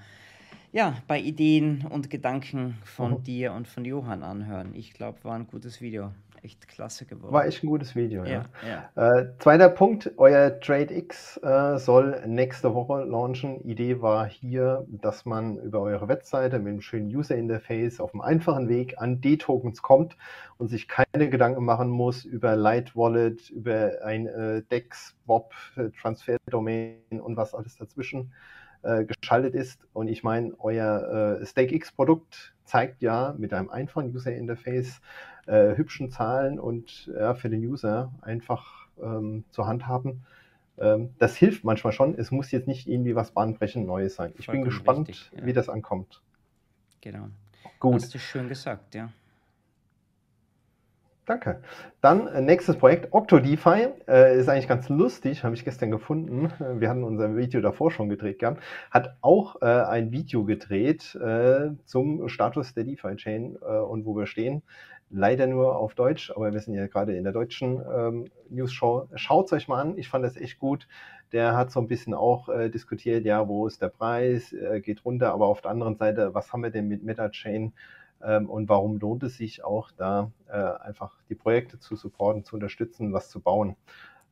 ja, 0.73 0.95
bei 1.09 1.19
Ideen 1.19 1.87
und 1.89 2.11
Gedanken 2.11 2.77
von 2.85 3.13
mhm. 3.13 3.23
dir 3.23 3.53
und 3.55 3.67
von 3.67 3.87
Johann 3.87 4.23
anhören. 4.23 4.75
Ich 4.75 4.93
glaube, 4.93 5.25
war 5.25 5.35
ein 5.35 5.47
gutes 5.47 5.81
Video 5.81 6.13
echt 6.47 6.69
klasse 6.69 7.05
geworden. 7.05 7.33
War 7.33 7.45
echt 7.45 7.63
ein 7.63 7.67
gutes 7.67 7.97
Video, 7.97 8.25
ja. 8.25 8.45
ja, 8.67 8.91
ja. 8.95 9.19
Äh, 9.19 9.33
zweiter 9.39 9.69
Punkt, 9.69 10.13
euer 10.17 10.59
Trade 10.61 10.95
X 10.95 11.39
äh, 11.43 11.77
soll 11.79 12.23
nächste 12.27 12.73
Woche 12.73 13.05
launchen. 13.05 13.61
Idee 13.63 14.01
war 14.01 14.27
hier, 14.27 14.87
dass 14.89 15.27
man 15.27 15.59
über 15.59 15.81
eure 15.81 16.09
Webseite 16.09 16.59
mit 16.59 16.69
einem 16.69 16.81
schönen 16.81 17.15
User 17.15 17.37
Interface 17.37 18.01
auf 18.01 18.15
einem 18.15 18.21
einfachen 18.21 18.69
Weg 18.69 18.95
an 18.99 19.21
D-Tokens 19.21 19.83
kommt 19.83 20.17
und 20.57 20.69
sich 20.69 20.89
keine 20.89 21.29
Gedanken 21.29 21.65
machen 21.65 21.91
muss 21.91 22.25
über 22.25 22.55
Light 22.55 22.95
Wallet, 22.97 23.51
über 23.51 24.05
ein 24.05 24.27
äh, 24.27 24.63
DEX, 24.71 25.17
Bob, 25.27 25.53
äh, 25.77 25.91
Transfer 26.01 26.37
Domain 26.49 26.97
und 27.21 27.37
was 27.37 27.55
alles 27.55 27.77
dazwischen 27.77 28.33
äh, 28.83 29.05
geschaltet 29.05 29.55
ist. 29.55 29.81
Und 29.93 30.09
ich 30.09 30.23
meine, 30.23 30.55
euer 30.61 31.41
äh, 31.41 31.45
StakeX-Produkt 31.45 32.56
zeigt 32.67 33.01
ja 33.03 33.35
mit 33.39 33.53
einem 33.53 33.71
einfachen 33.71 34.15
User 34.15 34.35
Interface 34.35 35.01
äh, 35.47 35.77
hübschen 35.77 36.11
Zahlen 36.11 36.59
und 36.59 37.07
ja, 37.07 37.35
für 37.35 37.49
den 37.49 37.65
User 37.65 38.13
einfach 38.21 38.87
ähm, 39.01 39.45
zur 39.51 39.67
Handhaben. 39.67 40.25
Ähm, 40.79 41.15
das 41.19 41.37
hilft 41.37 41.65
manchmal 41.65 41.93
schon. 41.93 42.19
Es 42.19 42.31
muss 42.31 42.51
jetzt 42.51 42.69
nicht 42.69 42.87
irgendwie 42.87 43.15
was 43.15 43.31
bahnbrechend 43.31 43.87
Neues 43.87 44.17
sein. 44.17 44.33
Ich 44.39 44.47
bin 44.47 44.63
gespannt, 44.63 45.09
richtig, 45.09 45.31
ja. 45.37 45.47
wie 45.47 45.53
das 45.53 45.69
ankommt. 45.69 46.21
Genau. 47.01 47.29
Gut. 47.79 47.95
Hast 47.95 48.15
du 48.15 48.19
schön 48.19 48.49
gesagt, 48.49 48.95
ja. 48.95 49.11
Danke. 51.27 51.61
Dann 52.01 52.29
äh, 52.29 52.41
nächstes 52.41 52.77
Projekt, 52.77 53.13
OctoDeFi, 53.13 53.89
äh, 54.07 54.39
ist 54.39 54.49
eigentlich 54.49 54.69
ganz 54.69 54.89
lustig, 54.89 55.43
habe 55.43 55.57
ich 55.57 55.65
gestern 55.65 55.91
gefunden. 55.91 56.53
Wir 56.79 56.89
hatten 56.89 57.03
unser 57.03 57.37
Video 57.37 57.61
davor 57.61 57.91
schon 57.91 58.09
gedreht 58.09 58.39
gehabt. 58.39 58.63
Hat 58.93 59.17
auch 59.23 59.61
äh, 59.61 59.65
ein 59.65 60.13
Video 60.13 60.45
gedreht 60.45 61.17
äh, 61.17 61.71
zum 61.85 62.29
Status 62.29 62.75
der 62.75 62.85
DeFi-Chain 62.85 63.57
äh, 63.61 63.79
und 63.79 64.07
wo 64.07 64.17
wir 64.17 64.27
stehen. 64.27 64.63
leider 65.11 65.47
nur 65.47 65.77
auf 65.77 65.95
Deutsch, 65.95 66.31
aber 66.35 66.53
wir 66.53 66.61
sind 66.61 66.75
ja 66.75 66.87
gerade 66.87 67.17
in 67.17 67.25
der 67.25 67.33
deutschen 67.33 67.81
ähm, 67.81 68.25
News-Show. 68.51 69.09
Schaut 69.15 69.47
es 69.47 69.53
euch 69.53 69.69
mal 69.69 69.81
an, 69.81 69.99
ich 69.99 70.09
fand 70.09 70.25
das 70.25 70.37
echt 70.37 70.59
gut. 70.59 70.89
Der 71.33 71.57
hat 71.57 71.71
so 71.71 71.81
ein 71.81 71.89
bisschen 71.89 72.15
auch 72.15 72.49
äh, 72.49 72.71
diskutiert, 72.71 73.25
ja, 73.25 73.49
wo 73.49 73.67
ist 73.67 73.83
der 73.83 73.89
Preis, 73.89 74.53
äh, 74.53 74.81
geht 74.81 75.05
runter, 75.05 75.33
aber 75.33 75.47
auf 75.47 75.61
der 75.61 75.71
anderen 75.71 75.97
Seite, 75.97 76.35
was 76.35 76.53
haben 76.53 76.63
wir 76.63 76.71
denn 76.71 76.89
mit 76.89 77.03
MetaChain 77.03 77.63
ähm, 77.65 77.73
und 78.21 78.69
warum 78.69 78.99
lohnt 78.99 79.23
es 79.23 79.37
sich 79.37 79.63
auch 79.65 79.91
da 79.93 80.31
äh, 80.49 80.53
einfach 80.53 81.13
die 81.29 81.35
Projekte 81.35 81.79
zu 81.79 81.97
supporten, 81.97 82.45
zu 82.45 82.55
unterstützen, 82.55 83.13
was 83.13 83.31
zu 83.31 83.41
bauen. 83.41 83.77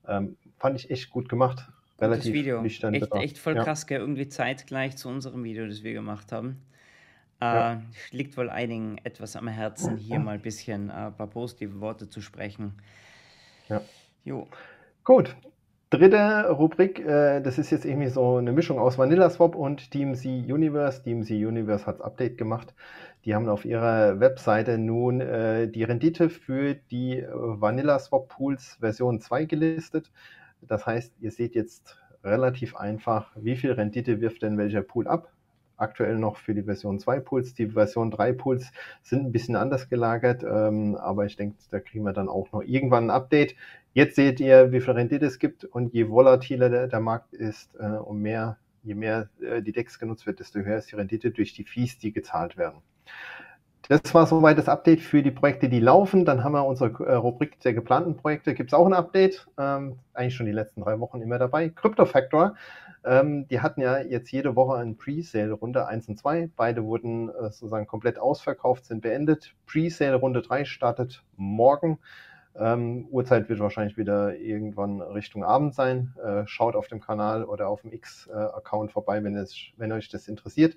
Ähm, 0.07 0.37
fand 0.59 0.77
ich 0.77 0.91
echt 0.91 1.11
gut 1.11 1.29
gemacht. 1.29 1.69
Relativ 2.01 2.33
Video. 2.33 2.61
nüchtern. 2.61 2.95
Echt, 2.95 3.15
echt 3.15 3.39
voll 3.39 3.57
ja. 3.57 3.65
krass, 3.65 3.87
gell? 3.87 4.01
irgendwie 4.01 4.29
zeitgleich 4.29 4.97
zu 4.97 5.09
unserem 5.09 5.45
Video, 5.45 5.67
das 5.67 5.83
wir 5.83 5.93
gemacht 5.93 6.33
haben. 6.33 6.63
Äh, 7.41 7.45
ja. 7.45 7.83
Liegt 8.11 8.37
wohl 8.37 8.51
einigen 8.51 8.99
etwas 9.05 9.37
am 9.37 9.49
Herzen, 9.49 9.97
hier 9.97 10.19
mal 10.19 10.37
ein 10.37 10.43
bisschen 10.43 10.91
äh, 10.91 10.93
ein 10.93 11.17
paar 11.17 11.29
positive 11.29 11.81
Worte 11.81 12.09
zu 12.09 12.21
sprechen. 12.21 12.75
Ja. 13.69 13.81
Jo. 14.25 14.49
Gut. 15.05 15.37
Dritte 15.95 16.49
Rubrik, 16.51 16.99
äh, 17.07 17.41
das 17.41 17.57
ist 17.57 17.71
jetzt 17.71 17.85
irgendwie 17.85 18.09
so 18.09 18.39
eine 18.39 18.51
Mischung 18.51 18.81
aus 18.81 18.99
Vanilla 18.99 19.31
Swap 19.31 19.55
und 19.55 19.95
DMC 19.95 20.25
Universe. 20.53 21.05
DMC 21.05 21.47
Universe 21.47 21.87
hat 21.87 22.01
das 22.01 22.05
Update 22.05 22.37
gemacht. 22.37 22.75
Die 23.25 23.33
haben 23.33 23.49
auf 23.49 23.65
ihrer 23.65 24.19
Webseite 24.19 24.77
nun 24.77 25.21
äh, 25.21 25.69
die 25.69 25.85
Rendite 25.85 26.31
für 26.31 26.75
die 26.75 27.21
äh, 27.21 27.29
Vanilla 27.33 28.01
Swap 28.01 28.29
Pools 28.29 28.77
Version 28.81 29.21
2 29.21 29.45
gelistet. 29.45 30.11
Das 30.63 30.85
heißt, 30.85 31.15
ihr 31.21 31.31
seht 31.31 31.55
jetzt 31.55 31.97
relativ 32.25 32.75
einfach, 32.75 33.31
wie 33.37 33.55
viel 33.55 33.71
Rendite 33.71 34.21
wirft 34.21 34.43
denn 34.43 34.59
welcher 34.59 34.83
Pool 34.83 35.07
ab 35.07 35.29
aktuell 35.77 36.19
noch 36.19 36.37
für 36.37 36.55
die 36.55 36.63
Version 36.63 36.99
2 36.99 37.21
Pools. 37.21 37.55
Die 37.55 37.69
Version 37.69 38.11
3 38.11 38.33
Pools 38.33 38.71
sind 39.03 39.27
ein 39.27 39.33
bisschen 39.33 39.57
anders 39.57 39.89
gelagert, 39.89 40.43
ähm, 40.43 40.97
aber 40.97 41.27
ich 41.27 41.37
denke, 41.37 41.57
da 41.71 41.81
kriegen 41.81 42.05
wir 42.05 42.13
dann 42.13 42.29
auch 42.29 42.53
noch 42.53 42.63
irgendwann 42.63 43.07
ein 43.07 43.11
Update. 43.11 43.57
Jetzt 43.95 44.17
seht 44.17 44.41
ihr, 44.41 44.73
wie 44.73 44.81
viel 44.81 44.93
Rendite 44.93 45.25
es 45.25 45.39
gibt 45.39 45.65
und 45.65 45.95
je 45.95 46.09
volatiler 46.09 46.69
der, 46.69 46.89
der 46.89 47.01
Markt 47.01 47.33
ist 47.33 47.75
äh, 47.79 47.87
und 47.87 48.21
mehr, 48.21 48.59
je 48.83 48.95
mehr 48.95 49.31
äh, 49.41 49.63
die 49.63 49.73
DEX 49.73 49.99
genutzt 49.99 50.27
wird, 50.27 50.41
desto 50.41 50.61
höher 50.61 50.77
ist 50.77 50.93
die 50.93 50.97
Rendite 50.97 51.31
durch 51.31 51.55
die 51.55 51.65
Fees, 51.65 51.99
die 51.99 52.13
gezahlt 52.13 52.57
werden. 52.59 52.83
Das 53.89 54.15
war 54.15 54.27
soweit 54.27 54.59
das 54.59 54.69
Update 54.69 55.01
für 55.01 55.23
die 55.23 55.31
Projekte, 55.31 55.69
die 55.69 55.81
laufen. 55.81 56.25
Dann 56.25 56.43
haben 56.43 56.53
wir 56.53 56.67
unsere 56.67 56.91
äh, 57.05 57.15
Rubrik 57.15 57.61
der 57.61 57.75
geplanten 57.75 58.17
Projekte. 58.17 58.55
Gibt 58.55 58.71
es 58.71 58.75
auch 58.75 58.87
ein 58.87 58.95
Update? 58.95 59.47
Ähm, 59.59 59.99
eigentlich 60.15 60.35
schon 60.35 60.47
die 60.47 60.53
letzten 60.53 60.81
drei 60.81 60.99
Wochen 61.01 61.21
immer 61.21 61.39
dabei. 61.39 61.69
Crypto 61.69 62.05
Factor 62.07 62.55
ähm, 63.05 63.47
die 63.49 63.61
hatten 63.61 63.83
ja 63.83 63.99
jetzt 63.99 64.31
jede 64.31 64.57
Woche 64.57 64.79
einen 64.79 64.97
Pre-Sale-Runde 64.97 65.87
1 65.87 66.09
und 66.09 66.19
2. 66.19 66.51
Beide 66.57 66.85
wurden 66.85 67.29
äh, 67.29 67.51
sozusagen 67.51 67.87
komplett 67.87 68.19
ausverkauft, 68.19 68.87
sind 68.87 69.03
beendet. 69.03 69.55
Pre-Sale-Runde 69.67 70.41
3 70.43 70.65
startet 70.65 71.23
morgen. 71.37 71.99
Ähm, 72.57 73.07
Uhrzeit 73.11 73.49
wird 73.49 73.61
wahrscheinlich 73.61 73.97
wieder 73.97 74.37
irgendwann 74.37 75.01
Richtung 75.01 75.45
Abend 75.45 75.75
sein. 75.75 76.15
Äh, 76.23 76.43
schaut 76.47 76.77
auf 76.77 76.89
dem 76.89 77.01
Kanal 77.01 77.45
oder 77.45 77.69
auf 77.69 77.81
dem 77.83 77.93
X-Account 77.93 78.93
vorbei, 78.93 79.25
wenn, 79.25 79.37
es, 79.37 79.57
wenn 79.77 79.93
euch 79.93 80.09
das 80.09 80.29
interessiert. 80.29 80.77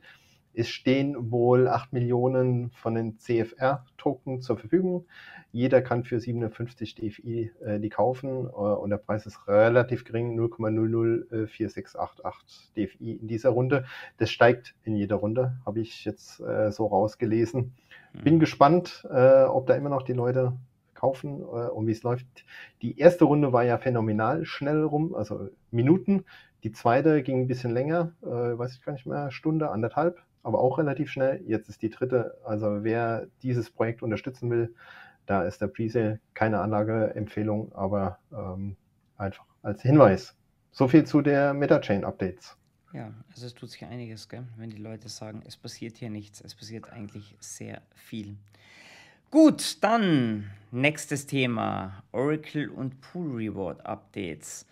Es 0.54 0.70
stehen 0.70 1.32
wohl 1.32 1.68
8 1.68 1.92
Millionen 1.94 2.70
von 2.72 2.96
den 2.96 3.20
CFR-Token 3.20 4.42
zur 4.42 4.58
Verfügung. 4.58 5.06
Jeder 5.52 5.84
kann 5.84 6.04
für 6.04 6.20
57 6.20 6.96
DFI 6.96 7.52
äh, 7.64 7.80
die 7.80 7.90
kaufen 7.90 8.48
äh, 8.48 8.50
und 8.50 8.90
der 8.90 8.98
Preis 8.98 9.28
ist 9.28 9.48
relativ 9.48 10.04
gering, 10.04 10.36
0,004688 10.40 12.74
DFI 12.76 13.20
in 13.22 13.28
dieser 13.28 13.52
Runde. 13.52 13.86
Das 14.18 14.32
steigt 14.32 14.74
in 14.84 14.96
jeder 14.96 15.18
Runde, 15.18 15.58
habe 15.64 15.80
ich 15.80 16.06
jetzt 16.06 16.40
äh, 16.40 16.72
so 16.72 16.88
rausgelesen. 16.88 17.76
Bin 18.24 18.36
mhm. 18.36 18.40
gespannt, 18.40 19.06
äh, 19.12 19.44
ob 19.44 19.68
da 19.68 19.76
immer 19.76 19.90
noch 19.90 20.02
die 20.02 20.14
Leute 20.14 20.54
kaufen 20.98 21.42
äh, 21.42 21.70
und 21.70 21.88
wie 21.88 21.92
es 21.92 22.04
läuft. 22.04 22.28
Die 22.82 23.00
erste 23.00 23.26
Runde 23.26 23.54
war 23.54 23.64
ja 23.64 23.78
phänomenal 23.78 24.46
schnell 24.46 24.84
rum, 24.84 25.16
also 25.16 25.50
Minuten. 25.72 26.26
Die 26.64 26.72
zweite 26.72 27.24
ging 27.24 27.42
ein 27.42 27.48
bisschen 27.48 27.72
länger, 27.72 28.14
äh, 28.22 28.28
weiß 28.28 28.74
ich 28.74 28.84
gar 28.84 28.94
nicht 28.94 29.06
mehr, 29.06 29.32
Stunde, 29.32 29.70
anderthalb 29.70 30.22
aber 30.48 30.60
auch 30.60 30.78
relativ 30.78 31.12
schnell. 31.12 31.44
Jetzt 31.46 31.68
ist 31.68 31.82
die 31.82 31.90
dritte. 31.90 32.38
Also 32.46 32.84
wer 32.86 33.28
dieses 33.44 33.70
Projekt 33.70 34.02
unterstützen 34.02 34.50
will, 34.50 34.74
da 35.26 35.44
ist 35.44 35.60
der 35.60 35.68
Presale 35.68 36.22
keine 36.34 36.62
Anlageempfehlung, 36.62 37.74
aber 37.76 38.20
ähm, 38.32 38.78
einfach 39.18 39.44
als 39.62 39.82
Hinweis. 39.82 40.38
So 40.72 40.88
viel 40.88 41.04
zu 41.04 41.22
der 41.22 41.54
Meta-Chain-Updates. 41.54 42.56
Ja, 42.94 43.14
also 43.30 43.46
es 43.46 43.54
tut 43.56 43.70
sich 43.72 43.84
einiges, 43.84 44.30
gell? 44.30 44.48
wenn 44.56 44.70
die 44.70 44.78
Leute 44.78 45.10
sagen, 45.10 45.44
es 45.46 45.58
passiert 45.58 45.98
hier 45.98 46.10
nichts. 46.10 46.40
Es 46.40 46.56
passiert 46.56 46.94
eigentlich 46.94 47.36
sehr 47.42 47.82
viel. 47.94 48.38
Gut, 49.30 49.84
dann 49.84 50.50
nächstes 50.72 51.26
Thema: 51.26 52.02
Oracle 52.14 52.70
und 52.70 53.02
Pool 53.02 53.36
Reward 53.36 53.86
Updates. 53.86 54.66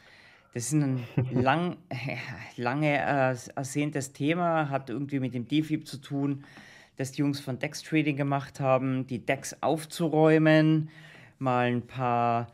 Das 0.53 0.67
ist 0.67 0.71
ein 0.71 1.05
lang, 1.33 1.75
lange 2.55 2.97
äh, 2.97 3.35
ersehntes 3.53 4.13
Thema, 4.13 4.69
hat 4.69 4.89
irgendwie 4.89 5.19
mit 5.19 5.33
dem 5.33 5.45
DeFib 5.45 5.85
zu 5.85 5.97
tun, 5.97 6.45
das 6.95 7.11
die 7.11 7.19
Jungs 7.19 7.41
von 7.41 7.59
Dex 7.59 7.83
Trading 7.83 8.15
gemacht 8.15 8.61
haben, 8.61 9.05
die 9.07 9.19
Decks 9.19 9.57
aufzuräumen, 9.61 10.89
mal 11.37 11.67
ein 11.67 11.85
paar 11.85 12.47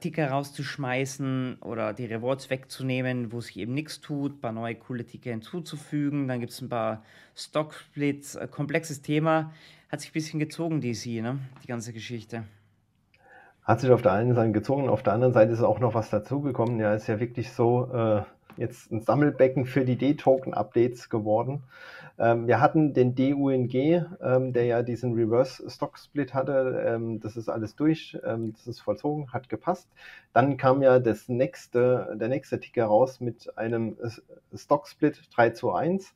Ticker 0.00 0.30
rauszuschmeißen 0.30 1.58
oder 1.60 1.92
die 1.92 2.06
Rewards 2.06 2.48
wegzunehmen, 2.48 3.32
wo 3.32 3.42
sich 3.42 3.58
eben 3.58 3.74
nichts 3.74 4.00
tut, 4.00 4.36
ein 4.36 4.40
paar 4.40 4.52
neue 4.52 4.76
coole 4.76 5.04
Ticker 5.04 5.30
hinzuzufügen. 5.30 6.26
Dann 6.26 6.40
gibt 6.40 6.52
es 6.52 6.62
ein 6.62 6.70
paar 6.70 7.04
Stock-Splits, 7.36 8.36
äh, 8.36 8.48
komplexes 8.50 9.02
Thema. 9.02 9.52
Hat 9.94 10.00
sich 10.00 10.10
ein 10.10 10.14
bisschen 10.14 10.40
gezogen, 10.40 10.80
DC, 10.80 11.22
ne? 11.22 11.38
die 11.62 11.68
ganze 11.68 11.92
Geschichte 11.92 12.42
hat 13.62 13.78
sich 13.80 13.92
auf 13.92 14.02
der 14.02 14.10
einen 14.10 14.34
Seite 14.34 14.50
gezogen, 14.50 14.88
auf 14.88 15.04
der 15.04 15.12
anderen 15.12 15.32
Seite 15.32 15.52
ist 15.52 15.62
auch 15.62 15.78
noch 15.78 15.94
was 15.94 16.10
dazugekommen. 16.10 16.80
Ja, 16.80 16.94
ist 16.94 17.06
ja 17.06 17.20
wirklich 17.20 17.52
so 17.52 17.88
äh, 17.94 18.22
jetzt 18.56 18.90
ein 18.90 19.02
Sammelbecken 19.02 19.66
für 19.66 19.84
die 19.84 19.96
D-Token-Updates 19.96 21.10
geworden. 21.10 21.62
Ähm, 22.18 22.48
wir 22.48 22.60
hatten 22.60 22.92
den 22.92 23.14
DUNG, 23.14 23.72
ähm, 24.20 24.52
der 24.52 24.64
ja 24.64 24.82
diesen 24.82 25.14
Reverse-Stock-Split 25.14 26.34
hatte. 26.34 26.84
Ähm, 26.86 27.20
das 27.20 27.36
ist 27.36 27.48
alles 27.48 27.76
durch, 27.76 28.18
ähm, 28.24 28.52
das 28.52 28.66
ist 28.66 28.80
vollzogen, 28.80 29.32
hat 29.32 29.48
gepasst. 29.48 29.88
Dann 30.32 30.56
kam 30.56 30.82
ja 30.82 30.98
das 30.98 31.28
nächste, 31.28 32.16
der 32.20 32.28
nächste 32.28 32.58
Ticker 32.58 32.86
raus 32.86 33.20
mit 33.20 33.56
einem 33.56 33.96
Stock-Split 34.52 35.22
3 35.34 35.50
zu 35.50 35.72
1 35.72 36.14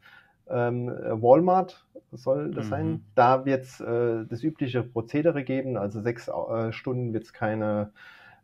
ähm, 0.50 0.88
Walmart 0.88 1.84
soll 2.12 2.50
das 2.50 2.66
mhm. 2.66 2.70
sein. 2.70 3.04
Da 3.14 3.44
wird 3.44 3.64
es 3.64 3.80
äh, 3.80 4.24
das 4.28 4.42
übliche 4.42 4.82
Prozedere 4.82 5.44
geben, 5.44 5.76
also 5.76 6.00
sechs 6.00 6.28
äh, 6.28 6.72
Stunden 6.72 7.12
wird 7.12 7.24
es 7.24 7.32
keine 7.32 7.92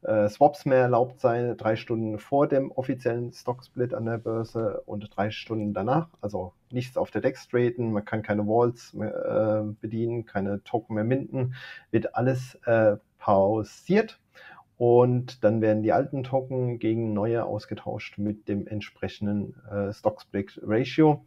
äh, 0.04 0.28
Swaps 0.28 0.66
mehr 0.66 0.82
erlaubt 0.82 1.20
sein, 1.20 1.56
drei 1.56 1.76
Stunden 1.76 2.18
vor 2.18 2.46
dem 2.46 2.70
offiziellen 2.70 3.32
Stock-Split 3.32 3.94
an 3.94 4.04
der 4.04 4.18
Börse 4.18 4.82
und 4.86 5.08
drei 5.16 5.30
Stunden 5.30 5.72
danach. 5.72 6.08
Also 6.20 6.52
nichts 6.70 6.96
auf 6.96 7.10
der 7.10 7.22
Dex 7.22 7.48
traden, 7.48 7.92
man 7.92 8.04
kann 8.04 8.22
keine 8.22 8.46
Walls 8.46 8.92
mehr 8.92 9.64
äh, 9.64 9.72
bedienen, 9.80 10.26
keine 10.26 10.62
Token 10.62 10.94
mehr 10.94 11.04
minden, 11.04 11.54
wird 11.90 12.14
alles 12.14 12.56
äh, 12.66 12.96
pausiert. 13.18 14.20
Und 14.76 15.44
dann 15.44 15.60
werden 15.60 15.82
die 15.82 15.92
alten 15.92 16.24
Token 16.24 16.78
gegen 16.78 17.12
neue 17.12 17.44
ausgetauscht 17.44 18.18
mit 18.18 18.48
dem 18.48 18.66
entsprechenden 18.66 19.54
äh, 19.70 19.92
Stock-Split-Ratio. 19.92 21.24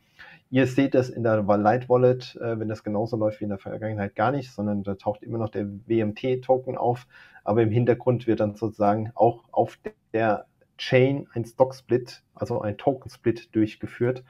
Ihr 0.50 0.68
seht 0.68 0.94
das 0.94 1.10
in 1.10 1.24
der 1.24 1.42
Light 1.44 1.88
Wallet, 1.88 2.36
äh, 2.42 2.60
wenn 2.60 2.68
das 2.68 2.84
genauso 2.84 3.16
läuft 3.16 3.40
wie 3.40 3.46
in 3.46 3.50
der 3.50 3.60
Vergangenheit, 3.60 4.16
gar 4.16 4.32
nicht, 4.32 4.52
sondern 4.52 4.84
da 4.84 4.96
taucht 4.96 5.24
immer 5.24 5.38
noch 5.38 5.50
der 5.50 5.68
WMT-Token 5.88 6.78
auf. 6.78 7.08
Aber 7.44 7.62
im 7.62 7.72
Hintergrund 7.72 8.28
wird 8.28 8.42
dann 8.42 8.56
sozusagen 8.56 9.12
auch 9.16 9.44
auf 9.52 9.80
der 10.14 10.46
Chain 10.78 11.28
ein 11.34 11.46
Stock-Split, 11.46 12.24
also 12.36 12.62
ein 12.62 12.78
Token-Split 12.78 13.56
durchgeführt, 13.56 14.24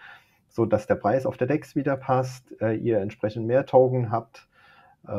so 0.47 0.65
dass 0.65 0.87
der 0.87 0.95
Preis 0.95 1.25
auf 1.25 1.37
der 1.37 1.47
DEX 1.47 1.75
wieder 1.75 1.97
passt, 1.97 2.53
äh, 2.61 2.73
ihr 2.75 2.99
entsprechend 2.99 3.47
mehr 3.47 3.65
Token 3.65 4.11
habt 4.11 4.47
äh, 5.07 5.11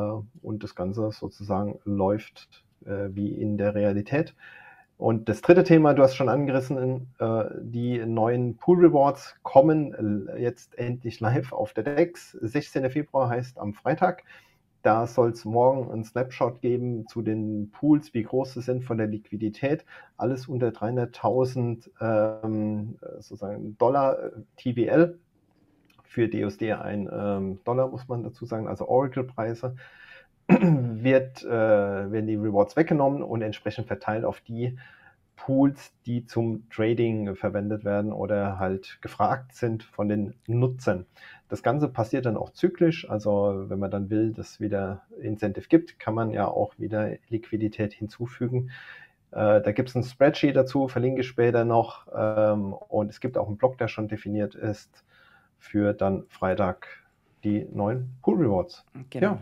und 0.42 0.62
das 0.62 0.74
Ganze 0.74 1.10
sozusagen 1.10 1.80
läuft 1.84 2.64
äh, 2.84 3.08
wie 3.10 3.28
in 3.28 3.58
der 3.58 3.74
Realität. 3.74 4.34
Und 4.98 5.28
das 5.28 5.42
dritte 5.42 5.62
Thema, 5.62 5.94
du 5.94 6.02
hast 6.02 6.16
schon 6.16 6.28
angerissen, 6.28 7.06
äh, 7.20 7.44
die 7.60 8.04
neuen 8.04 8.56
Pool 8.56 8.84
Rewards 8.84 9.36
kommen 9.44 10.28
jetzt 10.36 10.76
endlich 10.76 11.20
live 11.20 11.52
auf 11.52 11.72
der 11.72 11.84
DEX. 11.84 12.32
16. 12.32 12.90
Februar 12.90 13.28
heißt 13.28 13.58
am 13.58 13.74
Freitag. 13.74 14.24
Da 14.82 15.06
soll 15.06 15.30
es 15.30 15.44
morgen 15.44 15.90
einen 15.90 16.04
Snapshot 16.04 16.60
geben 16.60 17.06
zu 17.08 17.22
den 17.22 17.70
Pools, 17.70 18.14
wie 18.14 18.22
groß 18.22 18.54
sie 18.54 18.62
sind 18.62 18.84
von 18.84 18.98
der 18.98 19.08
Liquidität. 19.08 19.84
Alles 20.16 20.48
unter 20.48 20.68
300.000 20.68 21.90
ähm, 22.00 22.96
sozusagen 23.18 23.76
Dollar 23.78 24.18
äh, 24.18 24.30
TVL. 24.56 25.18
Für 26.04 26.28
DUSD 26.28 26.72
ein 26.72 27.08
ähm, 27.12 27.60
Dollar, 27.64 27.88
muss 27.88 28.08
man 28.08 28.22
dazu 28.22 28.46
sagen, 28.46 28.66
also 28.66 28.88
Oracle-Preise. 28.88 29.76
wird, 31.02 31.44
äh, 31.44 31.48
werden 31.48 32.26
die 32.26 32.36
Rewards 32.36 32.76
weggenommen 32.76 33.22
und 33.22 33.42
entsprechend 33.42 33.86
verteilt 33.86 34.24
auf 34.24 34.40
die 34.40 34.78
Pools, 35.36 35.92
die 36.04 36.26
zum 36.26 36.68
Trading 36.68 37.36
verwendet 37.36 37.84
werden 37.84 38.12
oder 38.12 38.58
halt 38.58 38.98
gefragt 39.00 39.54
sind 39.54 39.82
von 39.82 40.08
den 40.08 40.34
Nutzern. 40.46 41.06
Das 41.48 41.62
Ganze 41.62 41.88
passiert 41.88 42.26
dann 42.26 42.36
auch 42.36 42.50
zyklisch, 42.50 43.08
also 43.08 43.66
wenn 43.68 43.78
man 43.78 43.90
dann 43.90 44.10
will, 44.10 44.32
dass 44.32 44.50
es 44.50 44.60
wieder 44.60 45.02
Incentive 45.20 45.68
gibt, 45.68 45.98
kann 46.00 46.14
man 46.14 46.30
ja 46.32 46.48
auch 46.48 46.78
wieder 46.78 47.12
Liquidität 47.28 47.92
hinzufügen. 47.92 48.70
Äh, 49.30 49.60
da 49.60 49.72
gibt 49.72 49.90
es 49.90 49.94
ein 49.94 50.02
Spreadsheet 50.02 50.56
dazu, 50.56 50.88
verlinke 50.88 51.20
ich 51.20 51.28
später 51.28 51.64
noch. 51.64 52.06
Ähm, 52.14 52.72
und 52.72 53.10
es 53.10 53.20
gibt 53.20 53.38
auch 53.38 53.46
einen 53.46 53.58
Blog, 53.58 53.78
der 53.78 53.88
schon 53.88 54.08
definiert 54.08 54.54
ist 54.54 55.04
für 55.58 55.92
dann 55.92 56.24
Freitag 56.28 56.88
die 57.44 57.66
neuen 57.72 58.16
Pool 58.22 58.38
Rewards. 58.38 58.84
Genau. 59.10 59.26
Ja. 59.26 59.38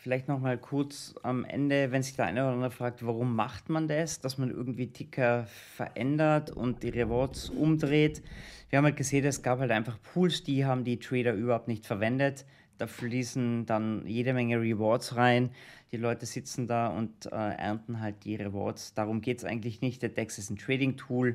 Vielleicht 0.00 0.28
nochmal 0.28 0.58
kurz 0.58 1.16
am 1.24 1.44
Ende, 1.44 1.90
wenn 1.90 2.04
sich 2.04 2.14
der 2.14 2.26
eine 2.26 2.44
oder 2.44 2.52
andere 2.52 2.70
fragt, 2.70 3.04
warum 3.04 3.34
macht 3.34 3.68
man 3.68 3.88
das, 3.88 4.20
dass 4.20 4.38
man 4.38 4.48
irgendwie 4.48 4.86
Ticker 4.86 5.46
verändert 5.74 6.52
und 6.52 6.84
die 6.84 6.90
Rewards 6.90 7.50
umdreht. 7.50 8.22
Wir 8.70 8.76
haben 8.76 8.84
halt 8.84 8.96
gesehen, 8.96 9.24
es 9.24 9.42
gab 9.42 9.58
halt 9.58 9.72
einfach 9.72 9.98
Pools, 10.00 10.44
die 10.44 10.64
haben 10.64 10.84
die 10.84 11.00
Trader 11.00 11.32
überhaupt 11.32 11.66
nicht 11.66 11.84
verwendet. 11.84 12.44
Da 12.78 12.86
fließen 12.86 13.66
dann 13.66 14.06
jede 14.06 14.34
Menge 14.34 14.60
Rewards 14.60 15.16
rein. 15.16 15.50
Die 15.90 15.96
Leute 15.96 16.26
sitzen 16.26 16.68
da 16.68 16.86
und 16.86 17.26
äh, 17.26 17.30
ernten 17.30 18.00
halt 18.00 18.24
die 18.24 18.36
Rewards. 18.36 18.94
Darum 18.94 19.20
geht 19.20 19.38
es 19.38 19.44
eigentlich 19.44 19.80
nicht. 19.80 20.00
Der 20.02 20.10
DEX 20.10 20.38
ist 20.38 20.50
ein 20.50 20.58
Trading-Tool 20.58 21.34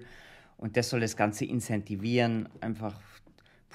und 0.55 0.77
das 0.77 0.89
soll 0.89 1.01
das 1.01 1.17
Ganze 1.17 1.43
incentivieren, 1.43 2.48
einfach 2.62 2.98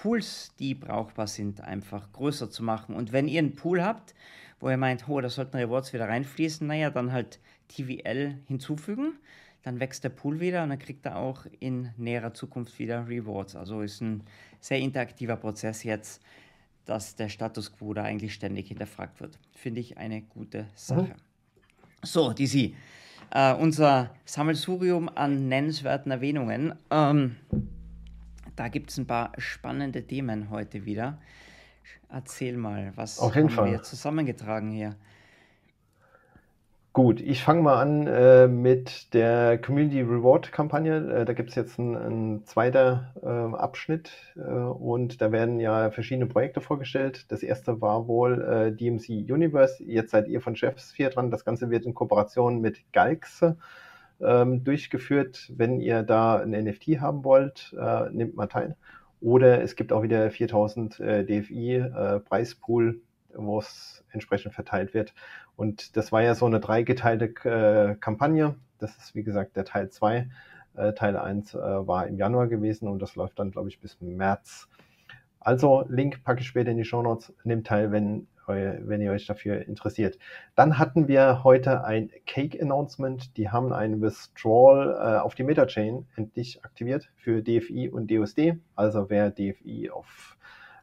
Pools, 0.02 0.54
die 0.60 0.74
brauchbar 0.74 1.26
sind, 1.26 1.60
einfach 1.60 2.12
größer 2.12 2.50
zu 2.50 2.62
machen. 2.62 2.94
Und 2.94 3.12
wenn 3.12 3.26
ihr 3.26 3.40
einen 3.40 3.56
Pool 3.56 3.82
habt, 3.82 4.14
wo 4.60 4.70
ihr 4.70 4.76
meint, 4.76 5.08
oh, 5.08 5.20
da 5.20 5.28
sollten 5.28 5.56
Rewards 5.56 5.92
wieder 5.92 6.08
reinfließen, 6.08 6.66
naja, 6.66 6.90
dann 6.90 7.12
halt 7.12 7.40
TVL 7.66 8.38
hinzufügen. 8.46 9.14
Dann 9.64 9.80
wächst 9.80 10.04
der 10.04 10.10
Pool 10.10 10.38
wieder 10.38 10.62
und 10.62 10.68
dann 10.68 10.78
kriegt 10.78 11.04
er 11.04 11.16
auch 11.16 11.46
in 11.58 11.90
näherer 11.96 12.32
Zukunft 12.32 12.78
wieder 12.78 13.08
Rewards. 13.08 13.56
Also 13.56 13.82
ist 13.82 14.00
ein 14.00 14.22
sehr 14.60 14.78
interaktiver 14.78 15.36
Prozess 15.36 15.82
jetzt, 15.82 16.22
dass 16.84 17.16
der 17.16 17.28
Status 17.28 17.72
quo 17.72 17.92
da 17.92 18.04
eigentlich 18.04 18.34
ständig 18.34 18.68
hinterfragt 18.68 19.20
wird. 19.20 19.36
Finde 19.52 19.80
ich 19.80 19.98
eine 19.98 20.22
gute 20.22 20.68
Sache. 20.74 21.02
Mhm. 21.02 22.04
So, 22.04 22.32
DC. 22.32 22.72
Äh, 23.30 23.54
unser 23.54 24.14
Sammelsurium 24.24 25.08
an 25.08 25.48
nennenswerten 25.48 26.12
Erwähnungen. 26.12 26.74
Ähm, 26.90 27.36
da 28.58 28.68
gibt 28.68 28.90
es 28.90 28.98
ein 28.98 29.06
paar 29.06 29.32
spannende 29.38 30.02
Themen 30.02 30.50
heute 30.50 30.84
wieder. 30.84 31.18
Erzähl 32.10 32.56
mal, 32.56 32.92
was 32.96 33.20
haben 33.20 33.50
Fall. 33.50 33.70
wir 33.70 33.82
zusammengetragen 33.82 34.70
hier? 34.72 34.96
Gut, 36.92 37.20
ich 37.20 37.44
fange 37.44 37.62
mal 37.62 37.80
an 37.80 38.08
äh, 38.08 38.48
mit 38.48 39.14
der 39.14 39.58
Community 39.58 40.00
Reward 40.00 40.50
Kampagne. 40.50 40.96
Äh, 40.96 41.24
da 41.24 41.32
gibt 41.34 41.50
es 41.50 41.54
jetzt 41.54 41.78
ein, 41.78 41.94
ein 41.94 42.44
zweiter 42.46 43.14
äh, 43.22 43.56
Abschnitt 43.56 44.10
äh, 44.34 44.40
und 44.40 45.20
da 45.20 45.30
werden 45.30 45.60
ja 45.60 45.92
verschiedene 45.92 46.26
Projekte 46.26 46.60
vorgestellt. 46.60 47.26
Das 47.28 47.44
erste 47.44 47.80
war 47.80 48.08
wohl 48.08 48.42
äh, 48.42 48.72
DMC 48.72 49.30
Universe. 49.30 49.84
Jetzt 49.84 50.10
seid 50.10 50.26
ihr 50.26 50.40
von 50.40 50.56
Chefsphere 50.56 51.10
dran. 51.10 51.30
Das 51.30 51.44
Ganze 51.44 51.70
wird 51.70 51.86
in 51.86 51.94
Kooperation 51.94 52.60
mit 52.60 52.92
Galxe 52.92 53.56
ähm, 54.20 54.64
durchgeführt. 54.64 55.52
Wenn 55.54 55.80
ihr 55.80 56.02
da 56.02 56.36
ein 56.38 56.50
NFT 56.50 57.00
haben 57.00 57.24
wollt, 57.24 57.74
äh, 57.78 58.10
nehmt 58.10 58.34
mal 58.34 58.46
teil. 58.46 58.76
Oder 59.20 59.62
es 59.62 59.76
gibt 59.76 59.92
auch 59.92 60.02
wieder 60.02 60.30
4000 60.30 61.00
äh, 61.00 61.24
DFI 61.24 61.76
äh, 61.76 62.20
Preispool, 62.20 63.00
wo 63.34 63.58
es 63.58 64.04
entsprechend 64.10 64.54
verteilt 64.54 64.94
wird. 64.94 65.14
Und 65.56 65.96
das 65.96 66.12
war 66.12 66.22
ja 66.22 66.34
so 66.34 66.46
eine 66.46 66.60
dreigeteilte 66.60 67.26
äh, 67.44 67.96
Kampagne. 67.96 68.54
Das 68.78 68.96
ist 68.96 69.14
wie 69.14 69.24
gesagt 69.24 69.56
der 69.56 69.64
Teil 69.64 69.90
2. 69.90 70.28
Äh, 70.76 70.92
Teil 70.92 71.16
1 71.16 71.54
äh, 71.54 71.58
war 71.58 72.06
im 72.06 72.16
Januar 72.16 72.46
gewesen 72.46 72.88
und 72.88 73.00
das 73.00 73.16
läuft 73.16 73.38
dann, 73.38 73.50
glaube 73.50 73.68
ich, 73.68 73.80
bis 73.80 74.00
März. 74.00 74.68
Also 75.40 75.84
Link 75.88 76.22
packe 76.24 76.40
ich 76.40 76.46
später 76.46 76.70
in 76.70 76.76
die 76.76 76.84
Show 76.84 77.02
Notes. 77.02 77.32
Nehmt 77.42 77.66
teil, 77.66 77.90
wenn 77.90 78.28
wenn 78.48 79.00
ihr 79.00 79.12
euch 79.12 79.26
dafür 79.26 79.66
interessiert. 79.66 80.18
Dann 80.54 80.78
hatten 80.78 81.08
wir 81.08 81.44
heute 81.44 81.84
ein 81.84 82.10
Cake-Announcement. 82.26 83.36
Die 83.36 83.50
haben 83.50 83.72
ein 83.72 84.00
Withdrawal 84.00 84.90
äh, 84.90 85.18
auf 85.20 85.34
die 85.34 85.44
Metachain 85.44 86.06
endlich 86.16 86.64
aktiviert 86.64 87.10
für 87.16 87.42
DFI 87.42 87.88
und 87.90 88.10
DUSD. 88.10 88.58
Also 88.74 89.10
wer 89.10 89.30
DFI 89.30 89.90
auf 89.90 90.36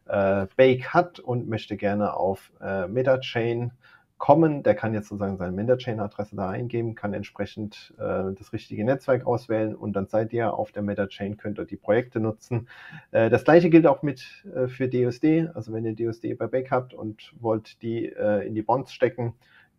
äh, 0.08 0.48
Bake 0.56 0.94
hat 0.94 1.20
und 1.20 1.48
möchte 1.48 1.78
gerne 1.78 2.16
auf 2.16 2.52
äh, 2.62 2.88
Metachain 2.88 3.72
kommen. 4.18 4.64
Der 4.64 4.76
kann 4.76 4.94
jetzt 4.94 5.10
sozusagen 5.10 5.38
seine 5.38 5.52
Metachain-Adresse 5.52 6.36
da 6.36 6.50
eingeben, 6.50 6.96
kann 6.96 7.14
entsprechend 7.14 7.94
äh, 7.98 8.34
das 8.38 8.54
richtige 8.54 8.86
Netzwerk 8.86 9.26
auswählen 9.26 9.76
und 9.76 9.94
dann 9.94 10.08
seid 10.08 10.32
ihr 10.34 10.54
auf 10.54 10.72
der 10.72 10.84
Metachain, 10.84 11.38
könnt 11.38 11.60
ihr 11.60 11.66
die 11.66 11.78
Projekte 11.78 12.20
nutzen. 12.20 12.68
Äh, 13.12 13.30
das 13.30 13.44
gleiche 13.44 13.70
gilt 13.70 13.88
auch 13.88 14.02
mit 14.04 14.46
äh, 14.56 14.68
für 14.68 14.88
DUSD. 14.88 15.50
Also 15.54 15.74
wenn 15.74 15.86
ihr 15.86 15.96
DUSD 15.96 16.34
bei 16.36 16.48
Bake 16.48 16.72
habt 16.72 16.94
und 16.94 17.34
wollt 17.40 17.82
die 17.82 18.06
äh, 18.06 18.48
in 18.48 18.56
die 18.56 18.62
Bonds 18.62 18.94
stecken, 18.94 19.34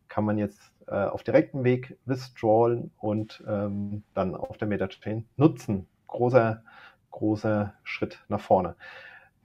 kann 0.09 0.25
man 0.25 0.39
jetzt 0.39 0.73
äh, 0.87 0.95
auf 0.95 1.23
direktem 1.23 1.65
Weg 1.65 1.97
withdrawlen 2.05 2.91
und 2.99 3.43
ähm, 3.47 4.03
dann 4.15 4.35
auf 4.35 4.59
der 4.59 4.69
Metachain 4.69 5.27
nutzen. 5.37 5.87
Großer, 6.07 6.63
großer 7.11 7.75
Schritt 7.83 8.25
nach 8.29 8.41
vorne. 8.41 8.77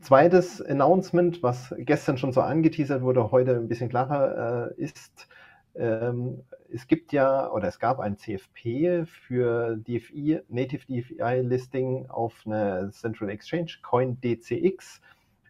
Zweites 0.01 0.61
Announcement, 0.61 1.43
was 1.43 1.75
gestern 1.77 2.17
schon 2.17 2.31
so 2.31 2.41
angeteasert 2.41 3.03
wurde, 3.03 3.31
heute 3.31 3.55
ein 3.55 3.67
bisschen 3.67 3.89
klarer 3.89 4.71
äh, 4.77 4.81
ist, 4.81 5.27
ähm, 5.75 6.43
es 6.73 6.87
gibt 6.87 7.13
ja 7.13 7.49
oder 7.51 7.67
es 7.67 7.79
gab 7.79 7.99
ein 7.99 8.17
CFP 8.17 9.05
für 9.05 9.77
DFI, 9.77 10.41
Native 10.49 10.85
DFI 10.87 11.41
Listing 11.41 12.09
auf 12.09 12.33
einer 12.45 12.91
Central 12.91 13.29
Exchange, 13.29 13.73
CoinDCX. 13.83 15.01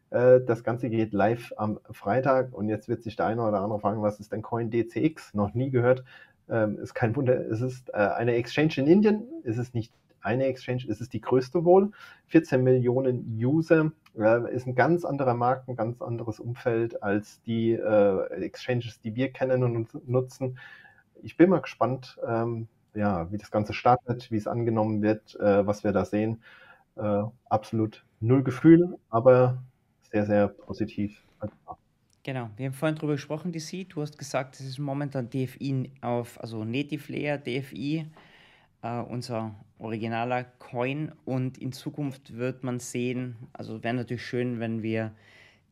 Äh, 0.09 0.41
das 0.41 0.63
Ganze 0.63 0.89
geht 0.89 1.13
live 1.13 1.53
am 1.57 1.79
Freitag 1.89 2.53
und 2.53 2.67
jetzt 2.67 2.89
wird 2.89 3.03
sich 3.03 3.15
der 3.15 3.27
eine 3.27 3.43
oder 3.43 3.61
andere 3.61 3.79
fragen, 3.79 4.01
was 4.01 4.19
ist 4.19 4.31
denn 4.31 4.41
CoinDCX? 4.41 5.33
Noch 5.33 5.53
nie 5.53 5.69
gehört. 5.69 6.03
Ähm, 6.49 6.77
ist 6.79 6.93
kein 6.93 7.15
Wunder, 7.15 7.39
es 7.49 7.61
ist 7.61 7.89
äh, 7.89 7.93
eine 7.93 8.35
Exchange 8.35 8.73
in 8.77 8.87
Indien, 8.87 9.23
es 9.45 9.57
ist 9.57 9.73
nicht 9.73 9.93
eine 10.21 10.45
Exchange, 10.45 10.85
es 10.89 11.01
ist 11.01 11.13
die 11.13 11.21
größte 11.21 11.65
wohl. 11.65 11.91
14 12.27 12.63
Millionen 12.63 13.37
User, 13.39 13.91
äh, 14.17 14.53
ist 14.53 14.67
ein 14.67 14.75
ganz 14.75 15.05
anderer 15.05 15.33
Markt, 15.33 15.67
ein 15.69 15.75
ganz 15.75 16.01
anderes 16.01 16.39
Umfeld 16.39 17.01
als 17.03 17.41
die 17.43 17.71
äh, 17.71 18.43
Exchanges, 18.43 18.99
die 19.01 19.15
wir 19.15 19.31
kennen 19.31 19.63
und 19.63 20.07
nutzen. 20.07 20.57
Ich 21.23 21.37
bin 21.37 21.49
mal 21.49 21.61
gespannt, 21.61 22.17
ähm, 22.27 22.67
ja, 22.93 23.31
wie 23.31 23.37
das 23.37 23.51
Ganze 23.51 23.73
startet, 23.73 24.31
wie 24.31 24.37
es 24.37 24.47
angenommen 24.47 25.01
wird, 25.01 25.39
äh, 25.39 25.65
was 25.65 25.83
wir 25.83 25.91
da 25.91 26.05
sehen. 26.05 26.41
Äh, 26.95 27.23
absolut 27.49 28.05
null 28.19 28.43
Gefühl, 28.43 28.97
aber 29.09 29.63
sehr, 30.11 30.25
sehr 30.25 30.47
positiv. 30.49 31.23
Genau, 32.23 32.51
wir 32.55 32.67
haben 32.67 32.73
vorhin 32.73 32.95
darüber 32.95 33.13
gesprochen, 33.13 33.51
DC. 33.51 33.89
Du 33.89 34.01
hast 34.01 34.17
gesagt, 34.17 34.59
es 34.59 34.67
ist 34.67 34.77
momentan 34.77 35.29
DFI 35.29 35.91
auf, 36.01 36.39
also 36.39 36.63
Native 36.63 37.11
Layer 37.11 37.39
DFI 37.39 38.05
äh, 38.81 38.99
unser 38.99 39.55
originaler 39.79 40.43
Coin 40.59 41.11
und 41.25 41.57
in 41.57 41.71
Zukunft 41.71 42.37
wird 42.37 42.63
man 42.63 42.79
sehen, 42.79 43.35
also 43.53 43.83
wäre 43.83 43.95
natürlich 43.95 44.25
schön, 44.25 44.59
wenn 44.59 44.83
wir 44.83 45.11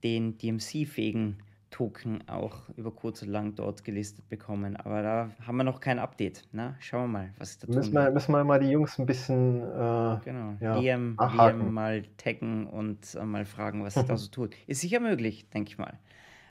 den 0.03 0.37
DMC-fähigen 0.37 1.37
Token 1.69 2.27
auch 2.27 2.67
über 2.77 2.91
kurz 2.91 3.21
oder 3.21 3.31
lang 3.31 3.55
dort 3.55 3.83
gelistet 3.83 4.27
bekommen. 4.27 4.75
Aber 4.75 5.03
da 5.03 5.29
haben 5.45 5.57
wir 5.57 5.63
noch 5.63 5.79
kein 5.79 5.99
Update. 5.99 6.47
Na, 6.51 6.75
schauen 6.79 7.03
wir 7.03 7.19
mal, 7.19 7.33
was 7.37 7.59
da 7.59 7.67
müssen 7.67 7.93
wir, 7.93 8.09
müssen 8.09 8.31
wir 8.31 8.43
mal 8.43 8.59
die 8.59 8.69
Jungs 8.69 8.97
ein 8.97 9.05
bisschen 9.05 9.61
äh, 9.61 10.17
genau. 10.23 10.57
ja, 10.59 10.79
DM, 10.79 11.15
DM 11.17 11.71
mal 11.71 12.03
taggen 12.17 12.65
und 12.65 13.15
äh, 13.15 13.23
mal 13.23 13.45
fragen, 13.45 13.83
was 13.83 13.93
sich 13.93 14.03
da 14.03 14.17
so 14.17 14.27
tut. 14.31 14.55
Ist 14.67 14.81
sicher 14.81 14.99
möglich, 14.99 15.47
denke 15.51 15.69
ich 15.69 15.77
mal. 15.77 15.99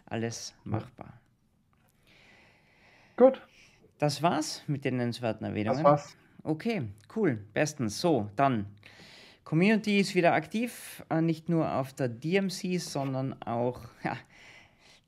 Alles 0.07 0.55
machbar. 0.65 1.13
Gut. 3.17 3.43
Das 3.99 4.23
war's 4.23 4.63
mit 4.69 4.85
den 4.85 4.97
nennenswerten 4.97 5.45
Erwähnungen. 5.45 5.83
Das 5.83 5.85
war's. 5.85 6.17
Okay, 6.49 6.81
cool. 7.15 7.39
Bestens. 7.53 8.01
So, 8.01 8.31
dann. 8.35 8.65
Community 9.45 9.99
ist 9.99 10.15
wieder 10.15 10.33
aktiv, 10.33 11.05
äh, 11.11 11.21
nicht 11.21 11.51
nur 11.51 11.75
auf 11.75 11.93
der 11.93 12.09
DMC, 12.09 12.79
sondern 12.79 13.35
auch 13.43 13.81
ja, 14.03 14.17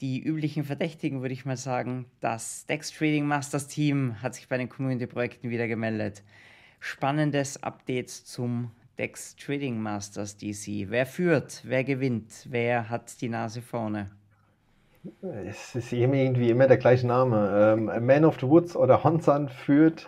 die 0.02 0.22
üblichen 0.22 0.64
Verdächtigen, 0.64 1.22
würde 1.22 1.32
ich 1.32 1.46
mal 1.46 1.56
sagen. 1.56 2.04
Das 2.20 2.66
Dex 2.66 2.90
Trading 2.90 3.24
Masters 3.24 3.68
Team 3.68 4.20
hat 4.20 4.34
sich 4.34 4.48
bei 4.48 4.58
den 4.58 4.68
Community-Projekten 4.68 5.48
wieder 5.48 5.66
gemeldet. 5.66 6.22
Spannendes 6.78 7.62
Updates 7.62 8.26
zum 8.26 8.70
Dex 8.98 9.34
Trading 9.36 9.80
Masters 9.80 10.36
DC. 10.36 10.90
Wer 10.90 11.06
führt? 11.06 11.62
Wer 11.64 11.84
gewinnt? 11.84 12.48
Wer 12.50 12.90
hat 12.90 13.18
die 13.22 13.30
Nase 13.30 13.62
vorne? 13.62 14.10
Es 15.22 15.74
ist 15.74 15.90
irgendwie 15.90 16.50
immer 16.50 16.66
der 16.66 16.76
gleiche 16.76 17.06
Name. 17.06 17.78
Ähm, 17.78 18.04
Man 18.04 18.26
of 18.26 18.38
the 18.38 18.46
Woods 18.46 18.76
oder 18.76 19.02
Hansan 19.02 19.48
führt 19.48 20.06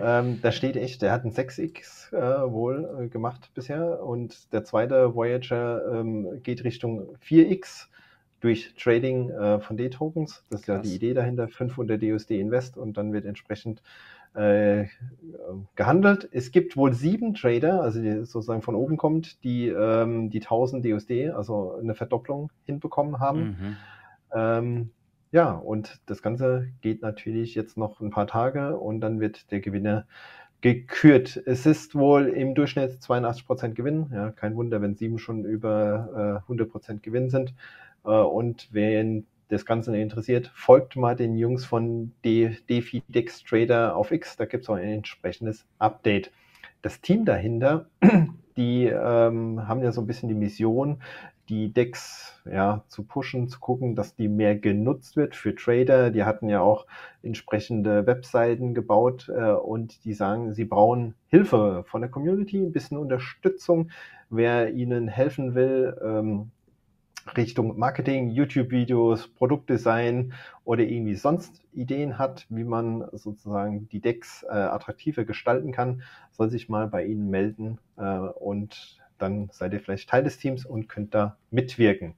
ähm, 0.00 0.40
da 0.42 0.52
steht 0.52 0.76
echt, 0.76 1.02
der 1.02 1.12
hat 1.12 1.24
ein 1.24 1.32
6X 1.32 2.12
äh, 2.12 2.50
wohl 2.50 2.88
äh, 2.98 3.08
gemacht 3.08 3.50
bisher 3.54 4.02
und 4.02 4.52
der 4.52 4.64
zweite 4.64 5.14
Voyager 5.14 6.00
ähm, 6.00 6.42
geht 6.42 6.64
Richtung 6.64 7.16
4X 7.26 7.88
durch 8.40 8.74
Trading 8.76 9.30
äh, 9.30 9.60
von 9.60 9.76
D-Tokens. 9.76 10.44
Das 10.50 10.60
ist 10.60 10.66
Krass. 10.66 10.76
ja 10.76 10.82
die 10.82 10.96
Idee 10.96 11.14
dahinter, 11.14 11.48
500 11.48 12.02
DUSD 12.02 12.32
Invest 12.40 12.76
und 12.76 12.96
dann 12.96 13.12
wird 13.12 13.24
entsprechend 13.24 13.82
äh, 14.34 14.86
gehandelt. 15.76 16.28
Es 16.32 16.52
gibt 16.52 16.76
wohl 16.76 16.94
sieben 16.94 17.34
Trader, 17.34 17.82
also 17.82 18.00
die 18.00 18.24
sozusagen 18.24 18.62
von 18.62 18.74
oben 18.74 18.96
kommt, 18.96 19.44
die 19.44 19.68
ähm, 19.68 20.30
die 20.30 20.40
1000 20.40 20.84
DUSD, 20.84 21.30
also 21.30 21.76
eine 21.80 21.94
Verdopplung 21.94 22.50
hinbekommen 22.64 23.20
haben. 23.20 23.40
Mhm. 23.40 23.76
Ähm, 24.34 24.90
ja, 25.32 25.50
und 25.52 26.00
das 26.06 26.22
Ganze 26.22 26.68
geht 26.82 27.02
natürlich 27.02 27.54
jetzt 27.54 27.76
noch 27.76 28.00
ein 28.00 28.10
paar 28.10 28.26
Tage 28.26 28.76
und 28.76 29.00
dann 29.00 29.18
wird 29.18 29.50
der 29.50 29.60
Gewinner 29.60 30.06
gekürt. 30.60 31.42
Es 31.46 31.66
ist 31.66 31.94
wohl 31.94 32.28
im 32.28 32.54
Durchschnitt 32.54 33.00
82% 33.00 33.70
Gewinn. 33.70 34.10
Ja, 34.12 34.30
kein 34.30 34.54
Wunder, 34.56 34.80
wenn 34.82 34.94
sieben 34.94 35.18
schon 35.18 35.44
über 35.44 36.42
äh, 36.48 36.52
100% 36.52 37.00
Gewinn 37.00 37.30
sind. 37.30 37.54
Äh, 38.04 38.10
und 38.10 38.68
wen 38.72 39.26
das 39.48 39.66
Ganze 39.66 39.96
interessiert, 39.96 40.50
folgt 40.54 40.96
mal 40.96 41.16
den 41.16 41.36
Jungs 41.36 41.64
von 41.64 42.12
DeFi 42.24 43.02
Dex 43.08 43.42
Trader 43.42 43.96
auf 43.96 44.12
X. 44.12 44.36
Da 44.36 44.44
gibt 44.44 44.64
es 44.64 44.70
auch 44.70 44.76
ein 44.76 44.88
entsprechendes 44.88 45.66
Update. 45.78 46.30
Das 46.82 47.00
Team 47.00 47.24
dahinter, 47.24 47.86
die 48.56 48.84
ähm, 48.84 49.66
haben 49.66 49.82
ja 49.82 49.92
so 49.92 50.00
ein 50.02 50.06
bisschen 50.06 50.28
die 50.28 50.34
Mission, 50.34 51.02
die 51.52 51.70
Decks 51.70 52.40
ja, 52.50 52.82
zu 52.88 53.04
pushen, 53.04 53.46
zu 53.46 53.60
gucken, 53.60 53.94
dass 53.94 54.16
die 54.16 54.28
mehr 54.28 54.56
genutzt 54.56 55.16
wird 55.16 55.36
für 55.36 55.54
Trader. 55.54 56.10
Die 56.10 56.24
hatten 56.24 56.48
ja 56.48 56.62
auch 56.62 56.86
entsprechende 57.22 58.06
Webseiten 58.06 58.72
gebaut 58.72 59.28
äh, 59.28 59.52
und 59.52 60.02
die 60.06 60.14
sagen, 60.14 60.54
sie 60.54 60.64
brauchen 60.64 61.14
Hilfe 61.28 61.84
von 61.86 62.00
der 62.00 62.10
Community, 62.10 62.56
ein 62.56 62.72
bisschen 62.72 62.96
Unterstützung, 62.96 63.90
wer 64.30 64.72
ihnen 64.72 65.08
helfen 65.08 65.54
will. 65.54 65.94
Ähm, 66.02 66.52
Richtung 67.36 67.78
Marketing, 67.78 68.30
YouTube-Videos, 68.30 69.28
Produktdesign 69.28 70.32
oder 70.64 70.84
irgendwie 70.84 71.16
sonst 71.16 71.62
Ideen 71.74 72.18
hat, 72.18 72.46
wie 72.48 72.64
man 72.64 73.06
sozusagen 73.12 73.88
die 73.90 74.00
Decks 74.00 74.42
äh, 74.44 74.52
attraktiver 74.52 75.24
gestalten 75.24 75.70
kann, 75.70 76.02
soll 76.30 76.48
sich 76.48 76.70
mal 76.70 76.88
bei 76.88 77.04
Ihnen 77.04 77.28
melden 77.30 77.78
äh, 77.98 78.18
und 78.18 79.01
dann 79.22 79.48
seid 79.52 79.72
ihr 79.72 79.80
vielleicht 79.80 80.10
Teil 80.10 80.24
des 80.24 80.38
Teams 80.38 80.66
und 80.66 80.88
könnt 80.88 81.14
da 81.14 81.36
mitwirken. 81.50 82.14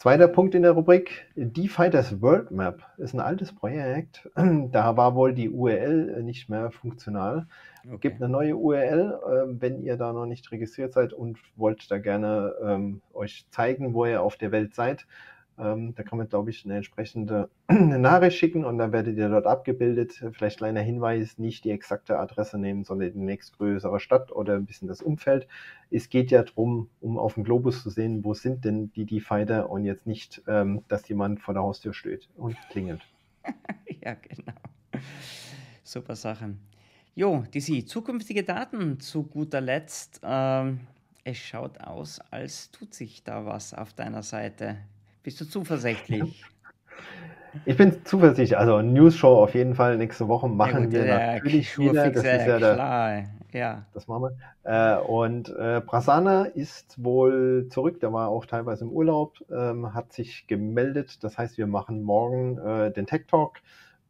Zweiter 0.00 0.28
Punkt 0.28 0.54
in 0.54 0.62
der 0.62 0.72
Rubrik, 0.72 1.26
DeFighters 1.36 2.22
World 2.22 2.50
Map 2.50 2.82
ist 2.96 3.12
ein 3.12 3.20
altes 3.20 3.54
Projekt. 3.54 4.30
Da 4.72 4.96
war 4.96 5.14
wohl 5.14 5.34
die 5.34 5.50
URL 5.50 6.22
nicht 6.22 6.48
mehr 6.48 6.70
funktional. 6.70 7.46
Okay. 7.84 7.98
Gibt 8.00 8.22
eine 8.22 8.32
neue 8.32 8.56
URL, 8.56 9.20
äh, 9.22 9.60
wenn 9.60 9.82
ihr 9.82 9.98
da 9.98 10.14
noch 10.14 10.24
nicht 10.24 10.50
registriert 10.52 10.94
seid 10.94 11.12
und 11.12 11.38
wollt 11.54 11.90
da 11.90 11.98
gerne 11.98 12.54
ähm, 12.64 13.02
euch 13.12 13.44
zeigen, 13.50 13.92
wo 13.92 14.06
ihr 14.06 14.22
auf 14.22 14.36
der 14.38 14.52
Welt 14.52 14.74
seid. 14.74 15.06
Ähm, 15.60 15.94
da 15.94 16.02
kann 16.02 16.18
man, 16.18 16.28
glaube 16.28 16.50
ich, 16.50 16.64
eine 16.64 16.76
entsprechende 16.76 17.50
eine 17.66 17.98
Nachricht 17.98 18.38
schicken 18.38 18.64
und 18.64 18.78
dann 18.78 18.92
werdet 18.92 19.16
ihr 19.18 19.28
dort 19.28 19.46
abgebildet. 19.46 20.24
Vielleicht 20.32 20.58
kleiner 20.58 20.80
Hinweis, 20.80 21.38
nicht 21.38 21.64
die 21.64 21.70
exakte 21.70 22.18
Adresse 22.18 22.58
nehmen, 22.58 22.84
sondern 22.84 23.12
die 23.12 23.18
nächstgrößere 23.18 24.00
Stadt 24.00 24.32
oder 24.32 24.54
ein 24.54 24.66
bisschen 24.66 24.88
das 24.88 25.02
Umfeld. 25.02 25.46
Es 25.90 26.08
geht 26.08 26.30
ja 26.30 26.42
darum, 26.42 26.88
um 27.00 27.18
auf 27.18 27.34
dem 27.34 27.44
Globus 27.44 27.82
zu 27.82 27.90
sehen, 27.90 28.24
wo 28.24 28.34
sind 28.34 28.64
denn 28.64 28.90
die 28.92 29.04
D-Fighter 29.04 29.68
und 29.70 29.84
jetzt 29.84 30.06
nicht, 30.06 30.42
ähm, 30.48 30.82
dass 30.88 31.08
jemand 31.08 31.40
vor 31.40 31.54
der 31.54 31.62
Haustür 31.62 31.92
steht 31.92 32.28
und 32.36 32.56
klingelt. 32.70 33.02
ja, 34.02 34.14
genau. 34.14 34.58
Super 35.82 36.16
Sache. 36.16 36.54
Jo, 37.14 37.44
DC, 37.54 37.86
zukünftige 37.86 38.44
Daten 38.44 39.00
zu 39.00 39.24
guter 39.24 39.60
Letzt. 39.60 40.20
Ähm, 40.22 40.80
es 41.24 41.36
schaut 41.36 41.80
aus, 41.80 42.20
als 42.30 42.70
tut 42.70 42.94
sich 42.94 43.24
da 43.24 43.44
was 43.44 43.74
auf 43.74 43.92
deiner 43.92 44.22
Seite. 44.22 44.78
Bist 45.22 45.40
du 45.40 45.44
zuversichtlich? 45.44 46.44
Ich 47.64 47.76
bin 47.76 48.04
zuversichtlich. 48.04 48.56
Also 48.56 48.80
News 48.80 49.16
Show 49.16 49.42
auf 49.42 49.54
jeden 49.54 49.74
Fall 49.74 49.96
nächste 49.96 50.28
Woche 50.28 50.48
machen 50.48 50.92
ja, 50.92 51.04
wir 51.04 51.04
natürlich 51.04 51.76
wieder. 51.78 52.08
Das 52.08 52.22
ist 52.22 52.46
ja 52.46 52.56
klar. 52.58 53.24
ja. 53.52 53.86
Das 53.92 54.06
machen 54.06 54.22
wir. 54.22 54.36
Äh, 54.62 55.00
und 55.00 55.48
äh, 55.56 55.80
Prasanna 55.80 56.44
ist 56.44 57.02
wohl 57.02 57.66
zurück. 57.68 57.98
Der 57.98 58.12
war 58.12 58.28
auch 58.28 58.46
teilweise 58.46 58.84
im 58.84 58.90
Urlaub, 58.90 59.34
ähm, 59.50 59.94
hat 59.94 60.12
sich 60.12 60.46
gemeldet. 60.46 61.24
Das 61.24 61.38
heißt, 61.38 61.58
wir 61.58 61.66
machen 61.66 62.02
morgen 62.02 62.58
äh, 62.58 62.92
den 62.92 63.06
Tech 63.06 63.22
Talk 63.26 63.58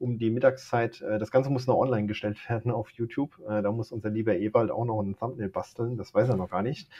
um 0.00 0.18
die 0.18 0.30
Mittagszeit. 0.30 1.00
Äh, 1.02 1.18
das 1.18 1.30
Ganze 1.30 1.50
muss 1.50 1.66
noch 1.66 1.76
online 1.76 2.06
gestellt 2.06 2.38
werden 2.48 2.72
auf 2.72 2.90
YouTube. 2.90 3.38
Äh, 3.48 3.62
da 3.62 3.70
muss 3.70 3.92
unser 3.92 4.10
lieber 4.10 4.36
Ewald 4.36 4.70
auch 4.70 4.84
noch 4.84 5.00
ein 5.00 5.16
Thumbnail 5.16 5.48
basteln. 5.48 5.96
Das 5.96 6.14
weiß 6.14 6.28
er 6.30 6.36
noch 6.36 6.50
gar 6.50 6.62
nicht. 6.62 6.90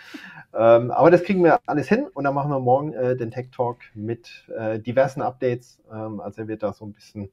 Ähm, 0.52 0.90
aber 0.90 1.10
das 1.10 1.24
kriegen 1.24 1.42
wir 1.42 1.60
alles 1.66 1.88
hin 1.88 2.06
und 2.12 2.24
dann 2.24 2.34
machen 2.34 2.50
wir 2.50 2.60
morgen 2.60 2.92
äh, 2.92 3.16
den 3.16 3.30
Tech 3.30 3.48
Talk 3.50 3.78
mit 3.94 4.46
diversen 4.86 5.22
Updates. 5.22 5.80
Ähm, 5.90 6.20
also 6.20 6.42
er 6.42 6.48
wird 6.48 6.62
da 6.62 6.72
so 6.72 6.84
ein 6.84 6.92
bisschen 6.92 7.30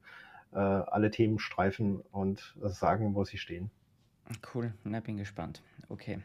alle 0.50 1.10
Themen 1.10 1.38
streifen 1.38 2.00
und 2.10 2.56
sagen, 2.62 3.14
wo 3.14 3.22
sie 3.24 3.36
stehen. 3.36 3.70
Cool, 4.54 4.72
na, 4.82 5.00
bin 5.00 5.18
gespannt. 5.18 5.60
Okay. 5.90 6.20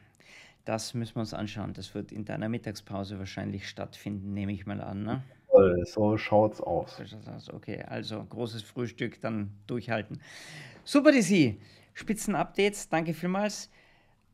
Das 0.66 0.94
müssen 0.94 1.16
wir 1.16 1.22
uns 1.22 1.34
anschauen. 1.34 1.74
Das 1.74 1.94
wird 1.94 2.12
in 2.12 2.26
deiner 2.26 2.50
Mittagspause 2.50 3.20
wahrscheinlich 3.20 3.68
stattfinden, 3.68 4.34
nehme 4.34 4.54
ich 4.54 4.66
mal 4.66 4.82
an. 4.82 5.04
Ne? 5.04 5.24
So 5.86 6.18
schaut's 6.18 6.62
aus. 6.62 7.00
Okay, 7.54 7.84
also 7.84 8.24
großes 8.24 8.64
Frühstück, 8.64 9.22
dann 9.22 9.52
durchhalten. 9.68 10.20
Super, 10.84 11.12
DC. 11.12 11.58
Spitzen-Updates, 11.94 12.90
danke 12.90 13.14
vielmals. 13.14 13.70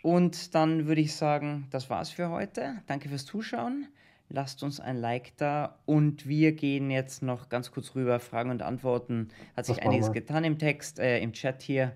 Und 0.01 0.55
dann 0.55 0.87
würde 0.87 1.01
ich 1.01 1.15
sagen, 1.15 1.67
das 1.71 1.89
war's 1.89 2.09
für 2.09 2.29
heute. 2.29 2.81
Danke 2.87 3.09
fürs 3.09 3.25
Zuschauen. 3.25 3.87
Lasst 4.29 4.63
uns 4.63 4.79
ein 4.79 4.95
Like 4.95 5.35
da 5.37 5.79
und 5.85 6.27
wir 6.27 6.51
gehen 6.51 6.91
jetzt 6.91 7.23
noch 7.23 7.49
ganz 7.49 7.71
kurz 7.71 7.95
rüber. 7.95 8.19
Fragen 8.19 8.51
und 8.51 8.61
Antworten. 8.61 9.29
Hat 9.57 9.65
sich 9.65 9.81
einiges 9.81 10.11
getan 10.11 10.43
im 10.43 10.59
Text, 10.59 10.99
äh, 10.99 11.19
im 11.19 11.33
Chat 11.33 11.63
hier. 11.63 11.93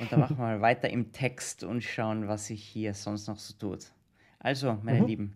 Und 0.00 0.10
dann 0.10 0.20
machen 0.20 0.38
wir 0.38 0.44
mal 0.44 0.60
weiter 0.62 0.88
im 0.88 1.12
Text 1.12 1.62
und 1.62 1.84
schauen, 1.84 2.26
was 2.26 2.46
sich 2.46 2.64
hier 2.64 2.94
sonst 2.94 3.28
noch 3.28 3.38
so 3.38 3.52
tut. 3.58 3.92
Also, 4.38 4.78
meine 4.82 5.02
mhm. 5.02 5.06
Lieben, 5.06 5.34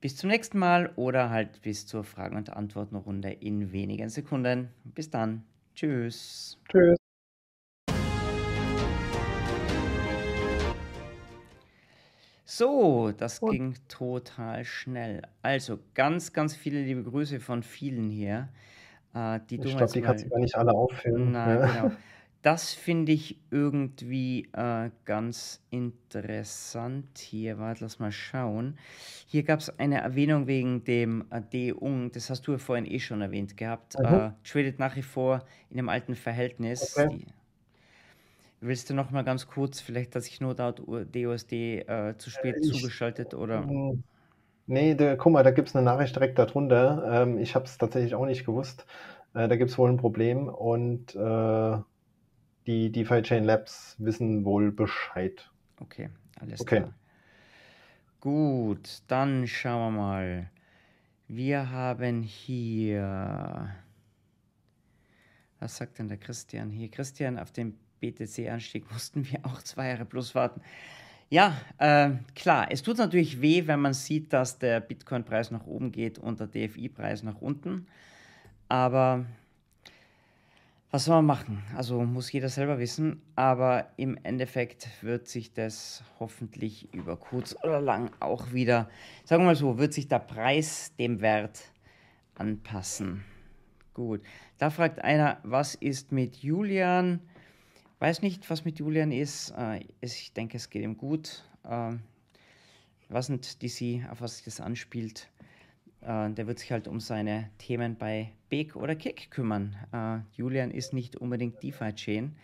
bis 0.00 0.16
zum 0.16 0.30
nächsten 0.30 0.58
Mal 0.58 0.94
oder 0.96 1.28
halt 1.28 1.60
bis 1.60 1.86
zur 1.86 2.02
Fragen- 2.02 2.36
und 2.36 2.48
Antwortenrunde 2.48 3.30
in 3.30 3.70
wenigen 3.70 4.08
Sekunden. 4.08 4.70
Bis 4.84 5.10
dann. 5.10 5.44
Tschüss. 5.74 6.58
Tschüss. 6.70 6.96
So, 12.46 13.12
das 13.12 13.40
und? 13.40 13.50
ging 13.50 13.74
total 13.88 14.64
schnell. 14.64 15.20
Also 15.42 15.78
ganz, 15.92 16.32
ganz 16.32 16.56
viele 16.56 16.82
liebe 16.82 17.02
Grüße 17.02 17.40
von 17.40 17.62
vielen 17.62 18.08
hier. 18.08 18.48
Äh, 19.14 19.40
die 19.50 19.56
ich 19.56 19.76
glaube, 19.76 19.92
die 19.92 20.00
kannst 20.00 20.24
du 20.24 20.30
gar 20.30 20.38
nicht 20.40 20.56
alle 20.56 20.72
auffüllen. 20.72 21.32
Nein, 21.32 21.58
ja. 21.58 21.66
genau. 21.66 21.96
Das 22.42 22.72
finde 22.72 23.12
ich 23.12 23.38
irgendwie 23.52 24.48
äh, 24.52 24.90
ganz 25.04 25.62
interessant 25.70 27.16
hier. 27.16 27.58
Warte, 27.58 27.84
lass 27.84 28.00
mal 28.00 28.10
schauen. 28.10 28.76
Hier 29.28 29.44
gab 29.44 29.60
es 29.60 29.78
eine 29.78 30.00
Erwähnung 30.00 30.48
wegen 30.48 30.82
dem 30.82 31.24
äh, 31.30 31.40
D-Ung. 31.40 32.10
Das 32.10 32.30
hast 32.30 32.48
du 32.48 32.52
ja 32.52 32.58
vorhin 32.58 32.84
eh 32.84 32.98
schon 32.98 33.20
erwähnt 33.20 33.56
gehabt. 33.56 33.96
Mhm. 33.96 34.06
Äh, 34.06 34.30
tradet 34.42 34.80
nach 34.80 34.96
wie 34.96 35.02
vor 35.02 35.44
in 35.70 35.78
einem 35.78 35.88
alten 35.88 36.16
Verhältnis. 36.16 36.96
Okay. 36.96 37.18
Die, 37.18 37.26
willst 38.60 38.90
du 38.90 38.94
noch 38.94 39.12
mal 39.12 39.22
ganz 39.22 39.46
kurz, 39.46 39.80
vielleicht, 39.80 40.16
dass 40.16 40.26
ich 40.26 40.40
nur 40.40 40.54
dort 40.54 40.80
DOSD 40.80 41.80
äh, 41.80 42.16
zu 42.18 42.30
spät 42.30 42.56
ich, 42.60 42.72
zugeschaltet 42.72 43.34
oder? 43.34 43.62
Mm, 43.62 44.02
nee, 44.66 44.96
da, 44.96 45.14
guck 45.14 45.32
mal, 45.32 45.44
da 45.44 45.52
gibt 45.52 45.68
es 45.68 45.76
eine 45.76 45.84
Nachricht 45.84 46.16
direkt 46.16 46.40
darunter. 46.40 47.22
Ähm, 47.22 47.38
ich 47.38 47.54
habe 47.54 47.66
es 47.66 47.78
tatsächlich 47.78 48.16
auch 48.16 48.26
nicht 48.26 48.44
gewusst. 48.44 48.84
Äh, 49.34 49.46
da 49.46 49.54
gibt 49.54 49.70
es 49.70 49.78
wohl 49.78 49.90
ein 49.90 49.96
Problem 49.96 50.48
und 50.48 51.14
äh, 51.14 51.76
die 52.66 52.90
DeFi 52.90 53.22
Chain 53.22 53.44
Labs 53.44 53.96
wissen 53.98 54.44
wohl 54.44 54.70
Bescheid. 54.70 55.50
Okay, 55.80 56.10
alles 56.40 56.60
okay. 56.60 56.80
klar. 56.80 56.94
Gut, 58.20 59.02
dann 59.08 59.46
schauen 59.46 59.94
wir 59.94 60.00
mal. 60.00 60.50
Wir 61.26 61.70
haben 61.70 62.22
hier. 62.22 63.74
Was 65.58 65.76
sagt 65.76 65.98
denn 65.98 66.08
der 66.08 66.18
Christian 66.18 66.70
hier? 66.70 66.90
Christian, 66.90 67.38
auf 67.38 67.52
dem 67.52 67.74
BTC-Anstieg 68.00 68.90
mussten 68.92 69.28
wir 69.30 69.44
auch 69.44 69.62
zwei 69.62 69.88
Jahre 69.88 70.04
plus 70.04 70.34
warten. 70.34 70.60
Ja, 71.30 71.56
äh, 71.78 72.10
klar, 72.34 72.66
es 72.70 72.82
tut 72.82 72.98
natürlich 72.98 73.40
weh, 73.40 73.66
wenn 73.66 73.80
man 73.80 73.94
sieht, 73.94 74.32
dass 74.34 74.58
der 74.58 74.80
Bitcoin-Preis 74.80 75.50
nach 75.50 75.66
oben 75.66 75.90
geht 75.90 76.18
und 76.18 76.40
der 76.40 76.46
DFI-Preis 76.46 77.22
nach 77.22 77.40
unten. 77.40 77.86
Aber 78.68 79.24
was 80.92 81.06
soll 81.06 81.16
man 81.16 81.26
machen? 81.26 81.62
Also 81.74 82.04
muss 82.04 82.30
jeder 82.30 82.50
selber 82.50 82.78
wissen, 82.78 83.22
aber 83.34 83.88
im 83.96 84.18
Endeffekt 84.24 84.88
wird 85.00 85.26
sich 85.26 85.54
das 85.54 86.04
hoffentlich 86.20 86.92
über 86.92 87.16
kurz 87.16 87.56
oder 87.64 87.80
lang 87.80 88.10
auch 88.20 88.52
wieder, 88.52 88.90
sagen 89.24 89.42
wir 89.42 89.46
mal 89.46 89.56
so, 89.56 89.78
wird 89.78 89.94
sich 89.94 90.06
der 90.06 90.18
Preis 90.18 90.94
dem 90.98 91.22
Wert 91.22 91.62
anpassen. 92.34 93.24
Gut, 93.94 94.20
da 94.58 94.68
fragt 94.68 95.00
einer, 95.00 95.38
was 95.44 95.74
ist 95.74 96.12
mit 96.12 96.36
Julian? 96.36 97.20
Weiß 97.98 98.20
nicht, 98.20 98.50
was 98.50 98.66
mit 98.66 98.78
Julian 98.78 99.12
ist. 99.12 99.54
Äh, 99.56 99.86
ich 100.02 100.34
denke, 100.34 100.58
es 100.58 100.68
geht 100.68 100.82
ihm 100.82 100.98
gut. 100.98 101.44
Ähm, 101.64 102.00
was 103.08 103.26
sind 103.26 103.62
DC, 103.62 104.10
auf 104.10 104.20
was 104.20 104.36
sich 104.36 104.44
das 104.44 104.60
anspielt? 104.60 105.30
Äh, 106.06 106.30
der 106.30 106.46
wird 106.46 106.58
sich 106.58 106.72
halt 106.72 106.88
um 106.88 107.00
seine 107.00 107.50
Themen 107.58 107.96
bei 107.96 108.32
Beek 108.48 108.76
oder 108.76 108.94
Kick 108.94 109.30
kümmern. 109.30 109.76
Äh, 109.92 110.18
Julian 110.36 110.70
ist 110.70 110.92
nicht 110.92 111.16
unbedingt 111.16 111.62
DeFi-Chain, 111.62 112.34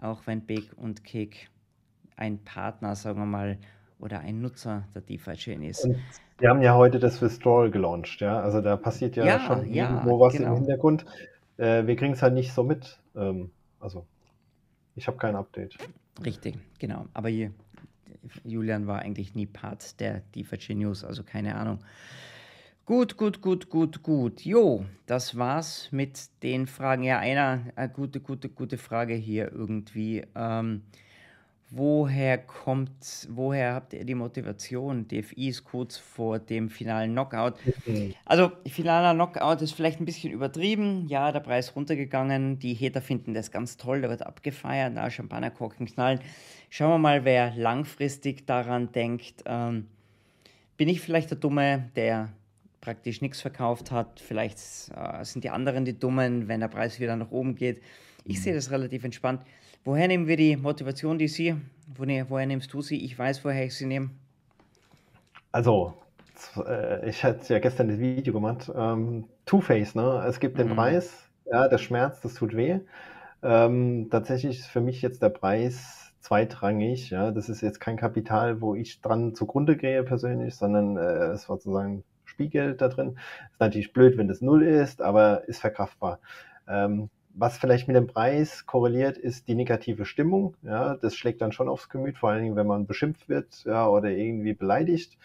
auch 0.00 0.26
wenn 0.26 0.42
Big 0.42 0.72
und 0.76 1.04
Kick 1.04 1.50
ein 2.16 2.38
Partner, 2.38 2.94
sagen 2.96 3.18
wir 3.18 3.26
mal, 3.26 3.58
oder 3.98 4.20
ein 4.20 4.40
Nutzer 4.40 4.84
der 4.94 5.02
DeFi-Chain 5.02 5.62
ist. 5.62 5.84
Und 5.84 5.98
wir 6.38 6.48
haben 6.48 6.62
ja 6.62 6.74
heute 6.74 6.98
das 6.98 7.22
Withdrawal 7.22 7.70
gelauncht, 7.70 8.20
ja. 8.20 8.40
Also 8.40 8.60
da 8.60 8.76
passiert 8.76 9.16
ja, 9.16 9.24
ja 9.24 9.40
schon 9.40 9.72
ja, 9.72 9.90
irgendwo 9.90 10.18
was 10.18 10.32
genau. 10.34 10.48
im 10.48 10.56
Hintergrund. 10.56 11.04
Äh, 11.56 11.86
wir 11.86 11.96
kriegen 11.96 12.14
es 12.14 12.22
halt 12.22 12.34
nicht 12.34 12.52
so 12.52 12.64
mit. 12.64 12.98
Ähm, 13.14 13.50
also 13.78 14.06
ich 14.96 15.06
habe 15.06 15.18
kein 15.18 15.36
Update. 15.36 15.78
Richtig, 16.24 16.58
genau. 16.78 17.06
Aber 17.14 17.28
hier, 17.28 17.52
Julian 18.44 18.86
war 18.86 19.00
eigentlich 19.00 19.34
nie 19.34 19.46
Part 19.46 20.00
der 20.00 20.22
DeFi 20.34 20.74
News, 20.74 21.04
also 21.04 21.22
keine 21.22 21.54
Ahnung. 21.54 21.78
Gut, 22.84 23.16
gut, 23.16 23.40
gut, 23.40 23.70
gut, 23.70 24.02
gut. 24.02 24.44
Jo, 24.44 24.84
das 25.06 25.38
war's 25.38 25.88
mit 25.92 26.18
den 26.42 26.66
Fragen. 26.66 27.04
Ja, 27.04 27.20
einer, 27.20 27.60
eine 27.76 27.88
gute, 27.88 28.18
gute, 28.18 28.48
gute 28.48 28.76
Frage 28.76 29.14
hier 29.14 29.52
irgendwie. 29.52 30.24
Ähm, 30.34 30.82
woher 31.70 32.38
kommt, 32.38 33.28
woher 33.30 33.74
habt 33.74 33.92
ihr 33.92 34.04
die 34.04 34.16
Motivation? 34.16 35.06
DFI 35.06 35.48
ist 35.50 35.62
kurz 35.62 35.96
vor 35.96 36.40
dem 36.40 36.70
finalen 36.70 37.12
Knockout. 37.12 37.54
Mhm. 37.86 38.14
Also, 38.24 38.50
finaler 38.66 39.14
Knockout 39.14 39.62
ist 39.62 39.74
vielleicht 39.74 40.00
ein 40.00 40.04
bisschen 40.04 40.32
übertrieben. 40.32 41.06
Ja, 41.06 41.30
der 41.30 41.38
Preis 41.38 41.76
runtergegangen. 41.76 42.58
Die 42.58 42.74
Hater 42.74 43.00
finden 43.00 43.32
das 43.32 43.52
ganz 43.52 43.76
toll, 43.76 44.02
da 44.02 44.08
wird 44.08 44.26
abgefeiert, 44.26 44.92
na, 44.92 45.08
Champagnerkorken 45.08 45.86
knallen. 45.86 46.18
Schauen 46.68 46.90
wir 46.90 46.98
mal, 46.98 47.24
wer 47.24 47.54
langfristig 47.54 48.44
daran 48.44 48.90
denkt. 48.90 49.44
Ähm, 49.46 49.86
bin 50.76 50.88
ich 50.88 51.00
vielleicht 51.00 51.30
der 51.30 51.38
Dumme, 51.38 51.88
der 51.94 52.30
praktisch 52.82 53.22
nichts 53.22 53.40
verkauft 53.40 53.90
hat? 53.90 54.20
Vielleicht 54.20 54.58
äh, 54.94 55.24
sind 55.24 55.44
die 55.44 55.50
anderen 55.50 55.86
die 55.86 55.98
Dummen, 55.98 56.48
wenn 56.48 56.60
der 56.60 56.68
Preis 56.68 57.00
wieder 57.00 57.16
nach 57.16 57.30
oben 57.30 57.54
geht. 57.54 57.80
Ich 58.24 58.36
mhm. 58.38 58.42
sehe 58.42 58.54
das 58.54 58.70
relativ 58.70 59.04
entspannt. 59.04 59.40
Woher 59.84 60.06
nehmen 60.06 60.26
wir 60.26 60.36
die 60.36 60.56
Motivation, 60.56 61.18
die 61.18 61.28
Sie, 61.28 61.56
woher, 61.96 62.28
woher 62.28 62.46
nimmst 62.46 62.72
du 62.72 62.82
sie? 62.82 63.02
Ich 63.04 63.18
weiß, 63.18 63.44
woher 63.44 63.64
ich 63.64 63.74
sie 63.74 63.86
nehme. 63.86 64.10
Also, 65.50 65.94
äh, 66.66 67.08
ich 67.08 67.24
hatte 67.24 67.54
ja 67.54 67.58
gestern 67.58 67.88
das 67.88 67.98
Video 67.98 68.32
gemacht. 68.32 68.70
Ähm, 68.74 69.24
Two-Face, 69.46 69.94
ne? 69.94 70.24
Es 70.28 70.40
gibt 70.40 70.58
den 70.58 70.68
mhm. 70.68 70.74
Preis, 70.74 71.28
ja, 71.46 71.68
der 71.68 71.78
Schmerz, 71.78 72.20
das 72.20 72.34
tut 72.34 72.54
weh. 72.54 72.80
Ähm, 73.42 74.08
tatsächlich 74.10 74.60
ist 74.60 74.66
für 74.66 74.80
mich 74.80 75.02
jetzt 75.02 75.22
der 75.22 75.30
Preis 75.30 76.12
zweitrangig. 76.20 77.10
Ja, 77.10 77.32
das 77.32 77.48
ist 77.48 77.60
jetzt 77.60 77.80
kein 77.80 77.96
Kapital, 77.96 78.60
wo 78.60 78.74
ich 78.74 79.00
dran 79.00 79.34
zugrunde 79.34 79.76
gehe 79.76 80.04
persönlich, 80.04 80.54
sondern 80.54 80.96
äh, 80.96 81.32
es 81.32 81.48
war 81.48 81.56
sozusagen 81.56 82.04
Spiegel 82.32 82.74
da 82.74 82.88
drin. 82.88 83.18
Ist 83.52 83.60
natürlich 83.60 83.92
blöd, 83.92 84.16
wenn 84.16 84.28
das 84.28 84.40
null 84.40 84.62
ist, 84.62 85.02
aber 85.02 85.46
ist 85.48 85.60
verkraftbar. 85.60 86.18
Ähm, 86.66 87.10
was 87.34 87.58
vielleicht 87.58 87.88
mit 87.88 87.96
dem 87.96 88.06
Preis 88.06 88.66
korreliert, 88.66 89.16
ist 89.16 89.48
die 89.48 89.54
negative 89.54 90.04
Stimmung. 90.04 90.54
Ja, 90.62 90.96
das 90.96 91.14
schlägt 91.14 91.40
dann 91.40 91.52
schon 91.52 91.68
aufs 91.68 91.88
Gemüt, 91.88 92.18
vor 92.18 92.30
allen 92.30 92.42
Dingen, 92.42 92.56
wenn 92.56 92.66
man 92.66 92.86
beschimpft 92.86 93.28
wird 93.28 93.64
ja, 93.64 93.86
oder 93.88 94.10
irgendwie 94.10 94.54
beleidigt. 94.54 95.16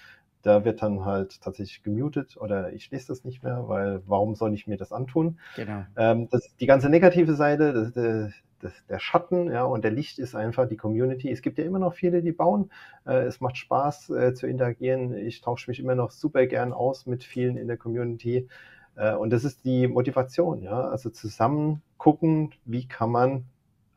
Da 0.43 0.63
wird 0.63 0.81
dann 0.81 1.03
halt 1.03 1.41
tatsächlich 1.41 1.83
gemutet 1.83 2.37
oder 2.37 2.71
ich 2.71 2.89
lese 2.91 3.07
das 3.07 3.25
nicht 3.25 3.43
mehr, 3.43 3.67
weil 3.67 4.01
warum 4.05 4.35
soll 4.35 4.53
ich 4.53 4.67
mir 4.67 4.77
das 4.77 4.93
antun? 4.93 5.39
Genau. 5.55 5.85
Ähm, 5.97 6.29
das 6.29 6.55
die 6.59 6.67
ganze 6.67 6.89
negative 6.89 7.33
Seite, 7.33 7.73
das, 7.73 7.91
das, 7.93 8.33
das, 8.59 8.73
der 8.89 8.99
Schatten 8.99 9.51
ja, 9.51 9.63
und 9.63 9.83
der 9.83 9.91
Licht 9.91 10.19
ist 10.19 10.35
einfach 10.35 10.67
die 10.67 10.77
Community. 10.77 11.31
Es 11.31 11.41
gibt 11.41 11.57
ja 11.57 11.65
immer 11.65 11.79
noch 11.79 11.93
viele, 11.93 12.21
die 12.21 12.31
bauen. 12.31 12.71
Äh, 13.05 13.23
es 13.23 13.41
macht 13.41 13.57
Spaß 13.57 14.09
äh, 14.09 14.33
zu 14.33 14.47
interagieren. 14.47 15.15
Ich 15.15 15.41
tausche 15.41 15.69
mich 15.69 15.79
immer 15.79 15.95
noch 15.95 16.11
super 16.11 16.45
gern 16.47 16.73
aus 16.73 17.05
mit 17.05 17.23
vielen 17.23 17.57
in 17.57 17.67
der 17.67 17.77
Community. 17.77 18.47
Äh, 18.95 19.13
und 19.13 19.29
das 19.29 19.43
ist 19.43 19.65
die 19.65 19.87
Motivation, 19.87 20.61
ja. 20.61 20.81
Also 20.81 21.09
zusammen 21.09 21.81
gucken, 21.97 22.51
wie 22.65 22.87
kann 22.87 23.11
man 23.11 23.45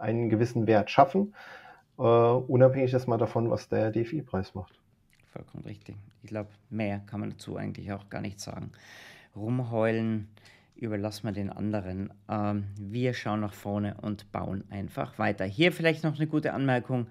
einen 0.01 0.29
gewissen 0.29 0.66
Wert 0.66 0.90
schaffen, 0.90 1.35
uh, 1.99 2.42
unabhängig 2.49 2.92
erstmal 2.92 3.18
davon, 3.18 3.51
was 3.51 3.68
der 3.68 3.90
DFI-Preis 3.90 4.55
macht. 4.55 4.81
Vollkommen 5.33 5.64
richtig. 5.64 5.96
Ich 6.23 6.31
glaube, 6.31 6.49
mehr 6.70 7.01
kann 7.07 7.20
man 7.20 7.31
dazu 7.31 7.57
eigentlich 7.57 7.92
auch 7.92 8.09
gar 8.09 8.20
nicht 8.20 8.40
sagen. 8.40 8.73
Rumheulen 9.37 10.29
überlassen 10.81 11.25
wir 11.25 11.33
den 11.33 11.51
anderen. 11.51 12.12
Ähm, 12.29 12.64
wir 12.79 13.14
schauen 13.14 13.40
nach 13.40 13.55
vorne 13.55 13.97
und 14.01 14.33
bauen 14.33 14.64
einfach 14.71 15.19
weiter. 15.19 15.45
Hier 15.45 15.73
vielleicht 15.73 16.05
noch 16.05 16.16
eine 16.16 16.27
gute 16.27 16.53
Anmerkung. 16.53 17.07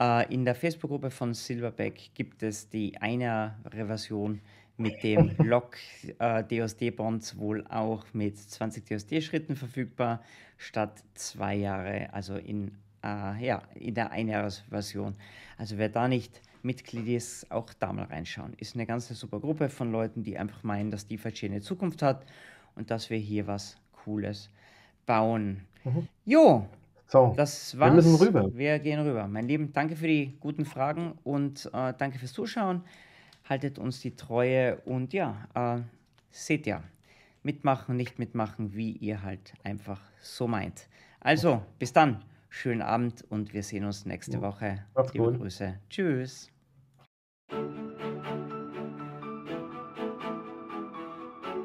Äh, 0.00 0.32
in 0.32 0.44
der 0.44 0.54
Facebook-Gruppe 0.54 1.10
von 1.10 1.34
Silverback 1.34 2.10
gibt 2.14 2.42
es 2.42 2.68
die 2.68 2.96
eine 2.98 3.56
Reversion 3.64 4.40
mit 4.76 5.02
dem 5.02 5.30
Log 5.38 5.76
äh, 6.18 6.42
DOSD-Bonds 6.42 7.38
wohl 7.38 7.66
auch 7.68 8.04
mit 8.12 8.38
20 8.38 8.86
DOSD-Schritten 8.86 9.56
verfügbar, 9.56 10.22
statt 10.56 11.02
zwei 11.14 11.54
Jahre, 11.54 12.12
also 12.12 12.36
in, 12.36 12.72
äh, 13.04 13.44
ja, 13.44 13.62
in 13.74 13.94
der 13.94 14.10
Einjahresversion. 14.10 15.14
Also 15.58 15.78
wer 15.78 15.88
da 15.88 16.08
nicht 16.08 16.40
Mitglied 16.62 17.08
ist, 17.08 17.50
auch 17.50 17.72
da 17.74 17.92
mal 17.92 18.06
reinschauen. 18.06 18.54
Ist 18.54 18.74
eine 18.74 18.86
ganz 18.86 19.08
super 19.08 19.38
Gruppe 19.38 19.68
von 19.68 19.92
Leuten, 19.92 20.22
die 20.22 20.38
einfach 20.38 20.62
meinen, 20.62 20.90
dass 20.90 21.06
die 21.06 21.18
DeFi 21.18 21.46
eine 21.46 21.60
Zukunft 21.60 22.02
hat 22.02 22.24
und 22.76 22.90
dass 22.90 23.10
wir 23.10 23.18
hier 23.18 23.46
was 23.46 23.76
Cooles 24.04 24.50
bauen. 25.06 25.62
Mhm. 25.84 26.08
Jo, 26.24 26.66
so, 27.06 27.34
das 27.36 27.78
war's. 27.78 27.90
Wir 27.90 27.96
müssen 27.96 28.14
rüber. 28.16 28.50
Wir 28.54 28.78
gehen 28.78 29.00
rüber. 29.00 29.28
Mein 29.28 29.46
Lieben, 29.46 29.72
danke 29.72 29.96
für 29.96 30.06
die 30.08 30.36
guten 30.40 30.64
Fragen 30.64 31.18
und 31.24 31.70
äh, 31.72 31.92
danke 31.96 32.18
fürs 32.18 32.32
Zuschauen 32.32 32.82
haltet 33.48 33.78
uns 33.78 34.00
die 34.00 34.16
Treue 34.16 34.76
und 34.84 35.12
ja, 35.12 35.48
äh, 35.54 35.80
seht 36.30 36.66
ja, 36.66 36.82
mitmachen, 37.42 37.96
nicht 37.96 38.18
mitmachen, 38.18 38.74
wie 38.74 38.92
ihr 38.92 39.22
halt 39.22 39.54
einfach 39.62 40.00
so 40.20 40.48
meint. 40.48 40.88
Also, 41.20 41.62
bis 41.78 41.92
dann, 41.92 42.24
schönen 42.48 42.82
Abend 42.82 43.24
und 43.30 43.52
wir 43.52 43.62
sehen 43.62 43.84
uns 43.84 44.06
nächste 44.06 44.40
Woche. 44.40 44.84
Macht's 44.94 45.12
Liebe 45.12 45.26
gut. 45.26 45.38
Grüße. 45.38 45.78
Tschüss. 45.88 46.50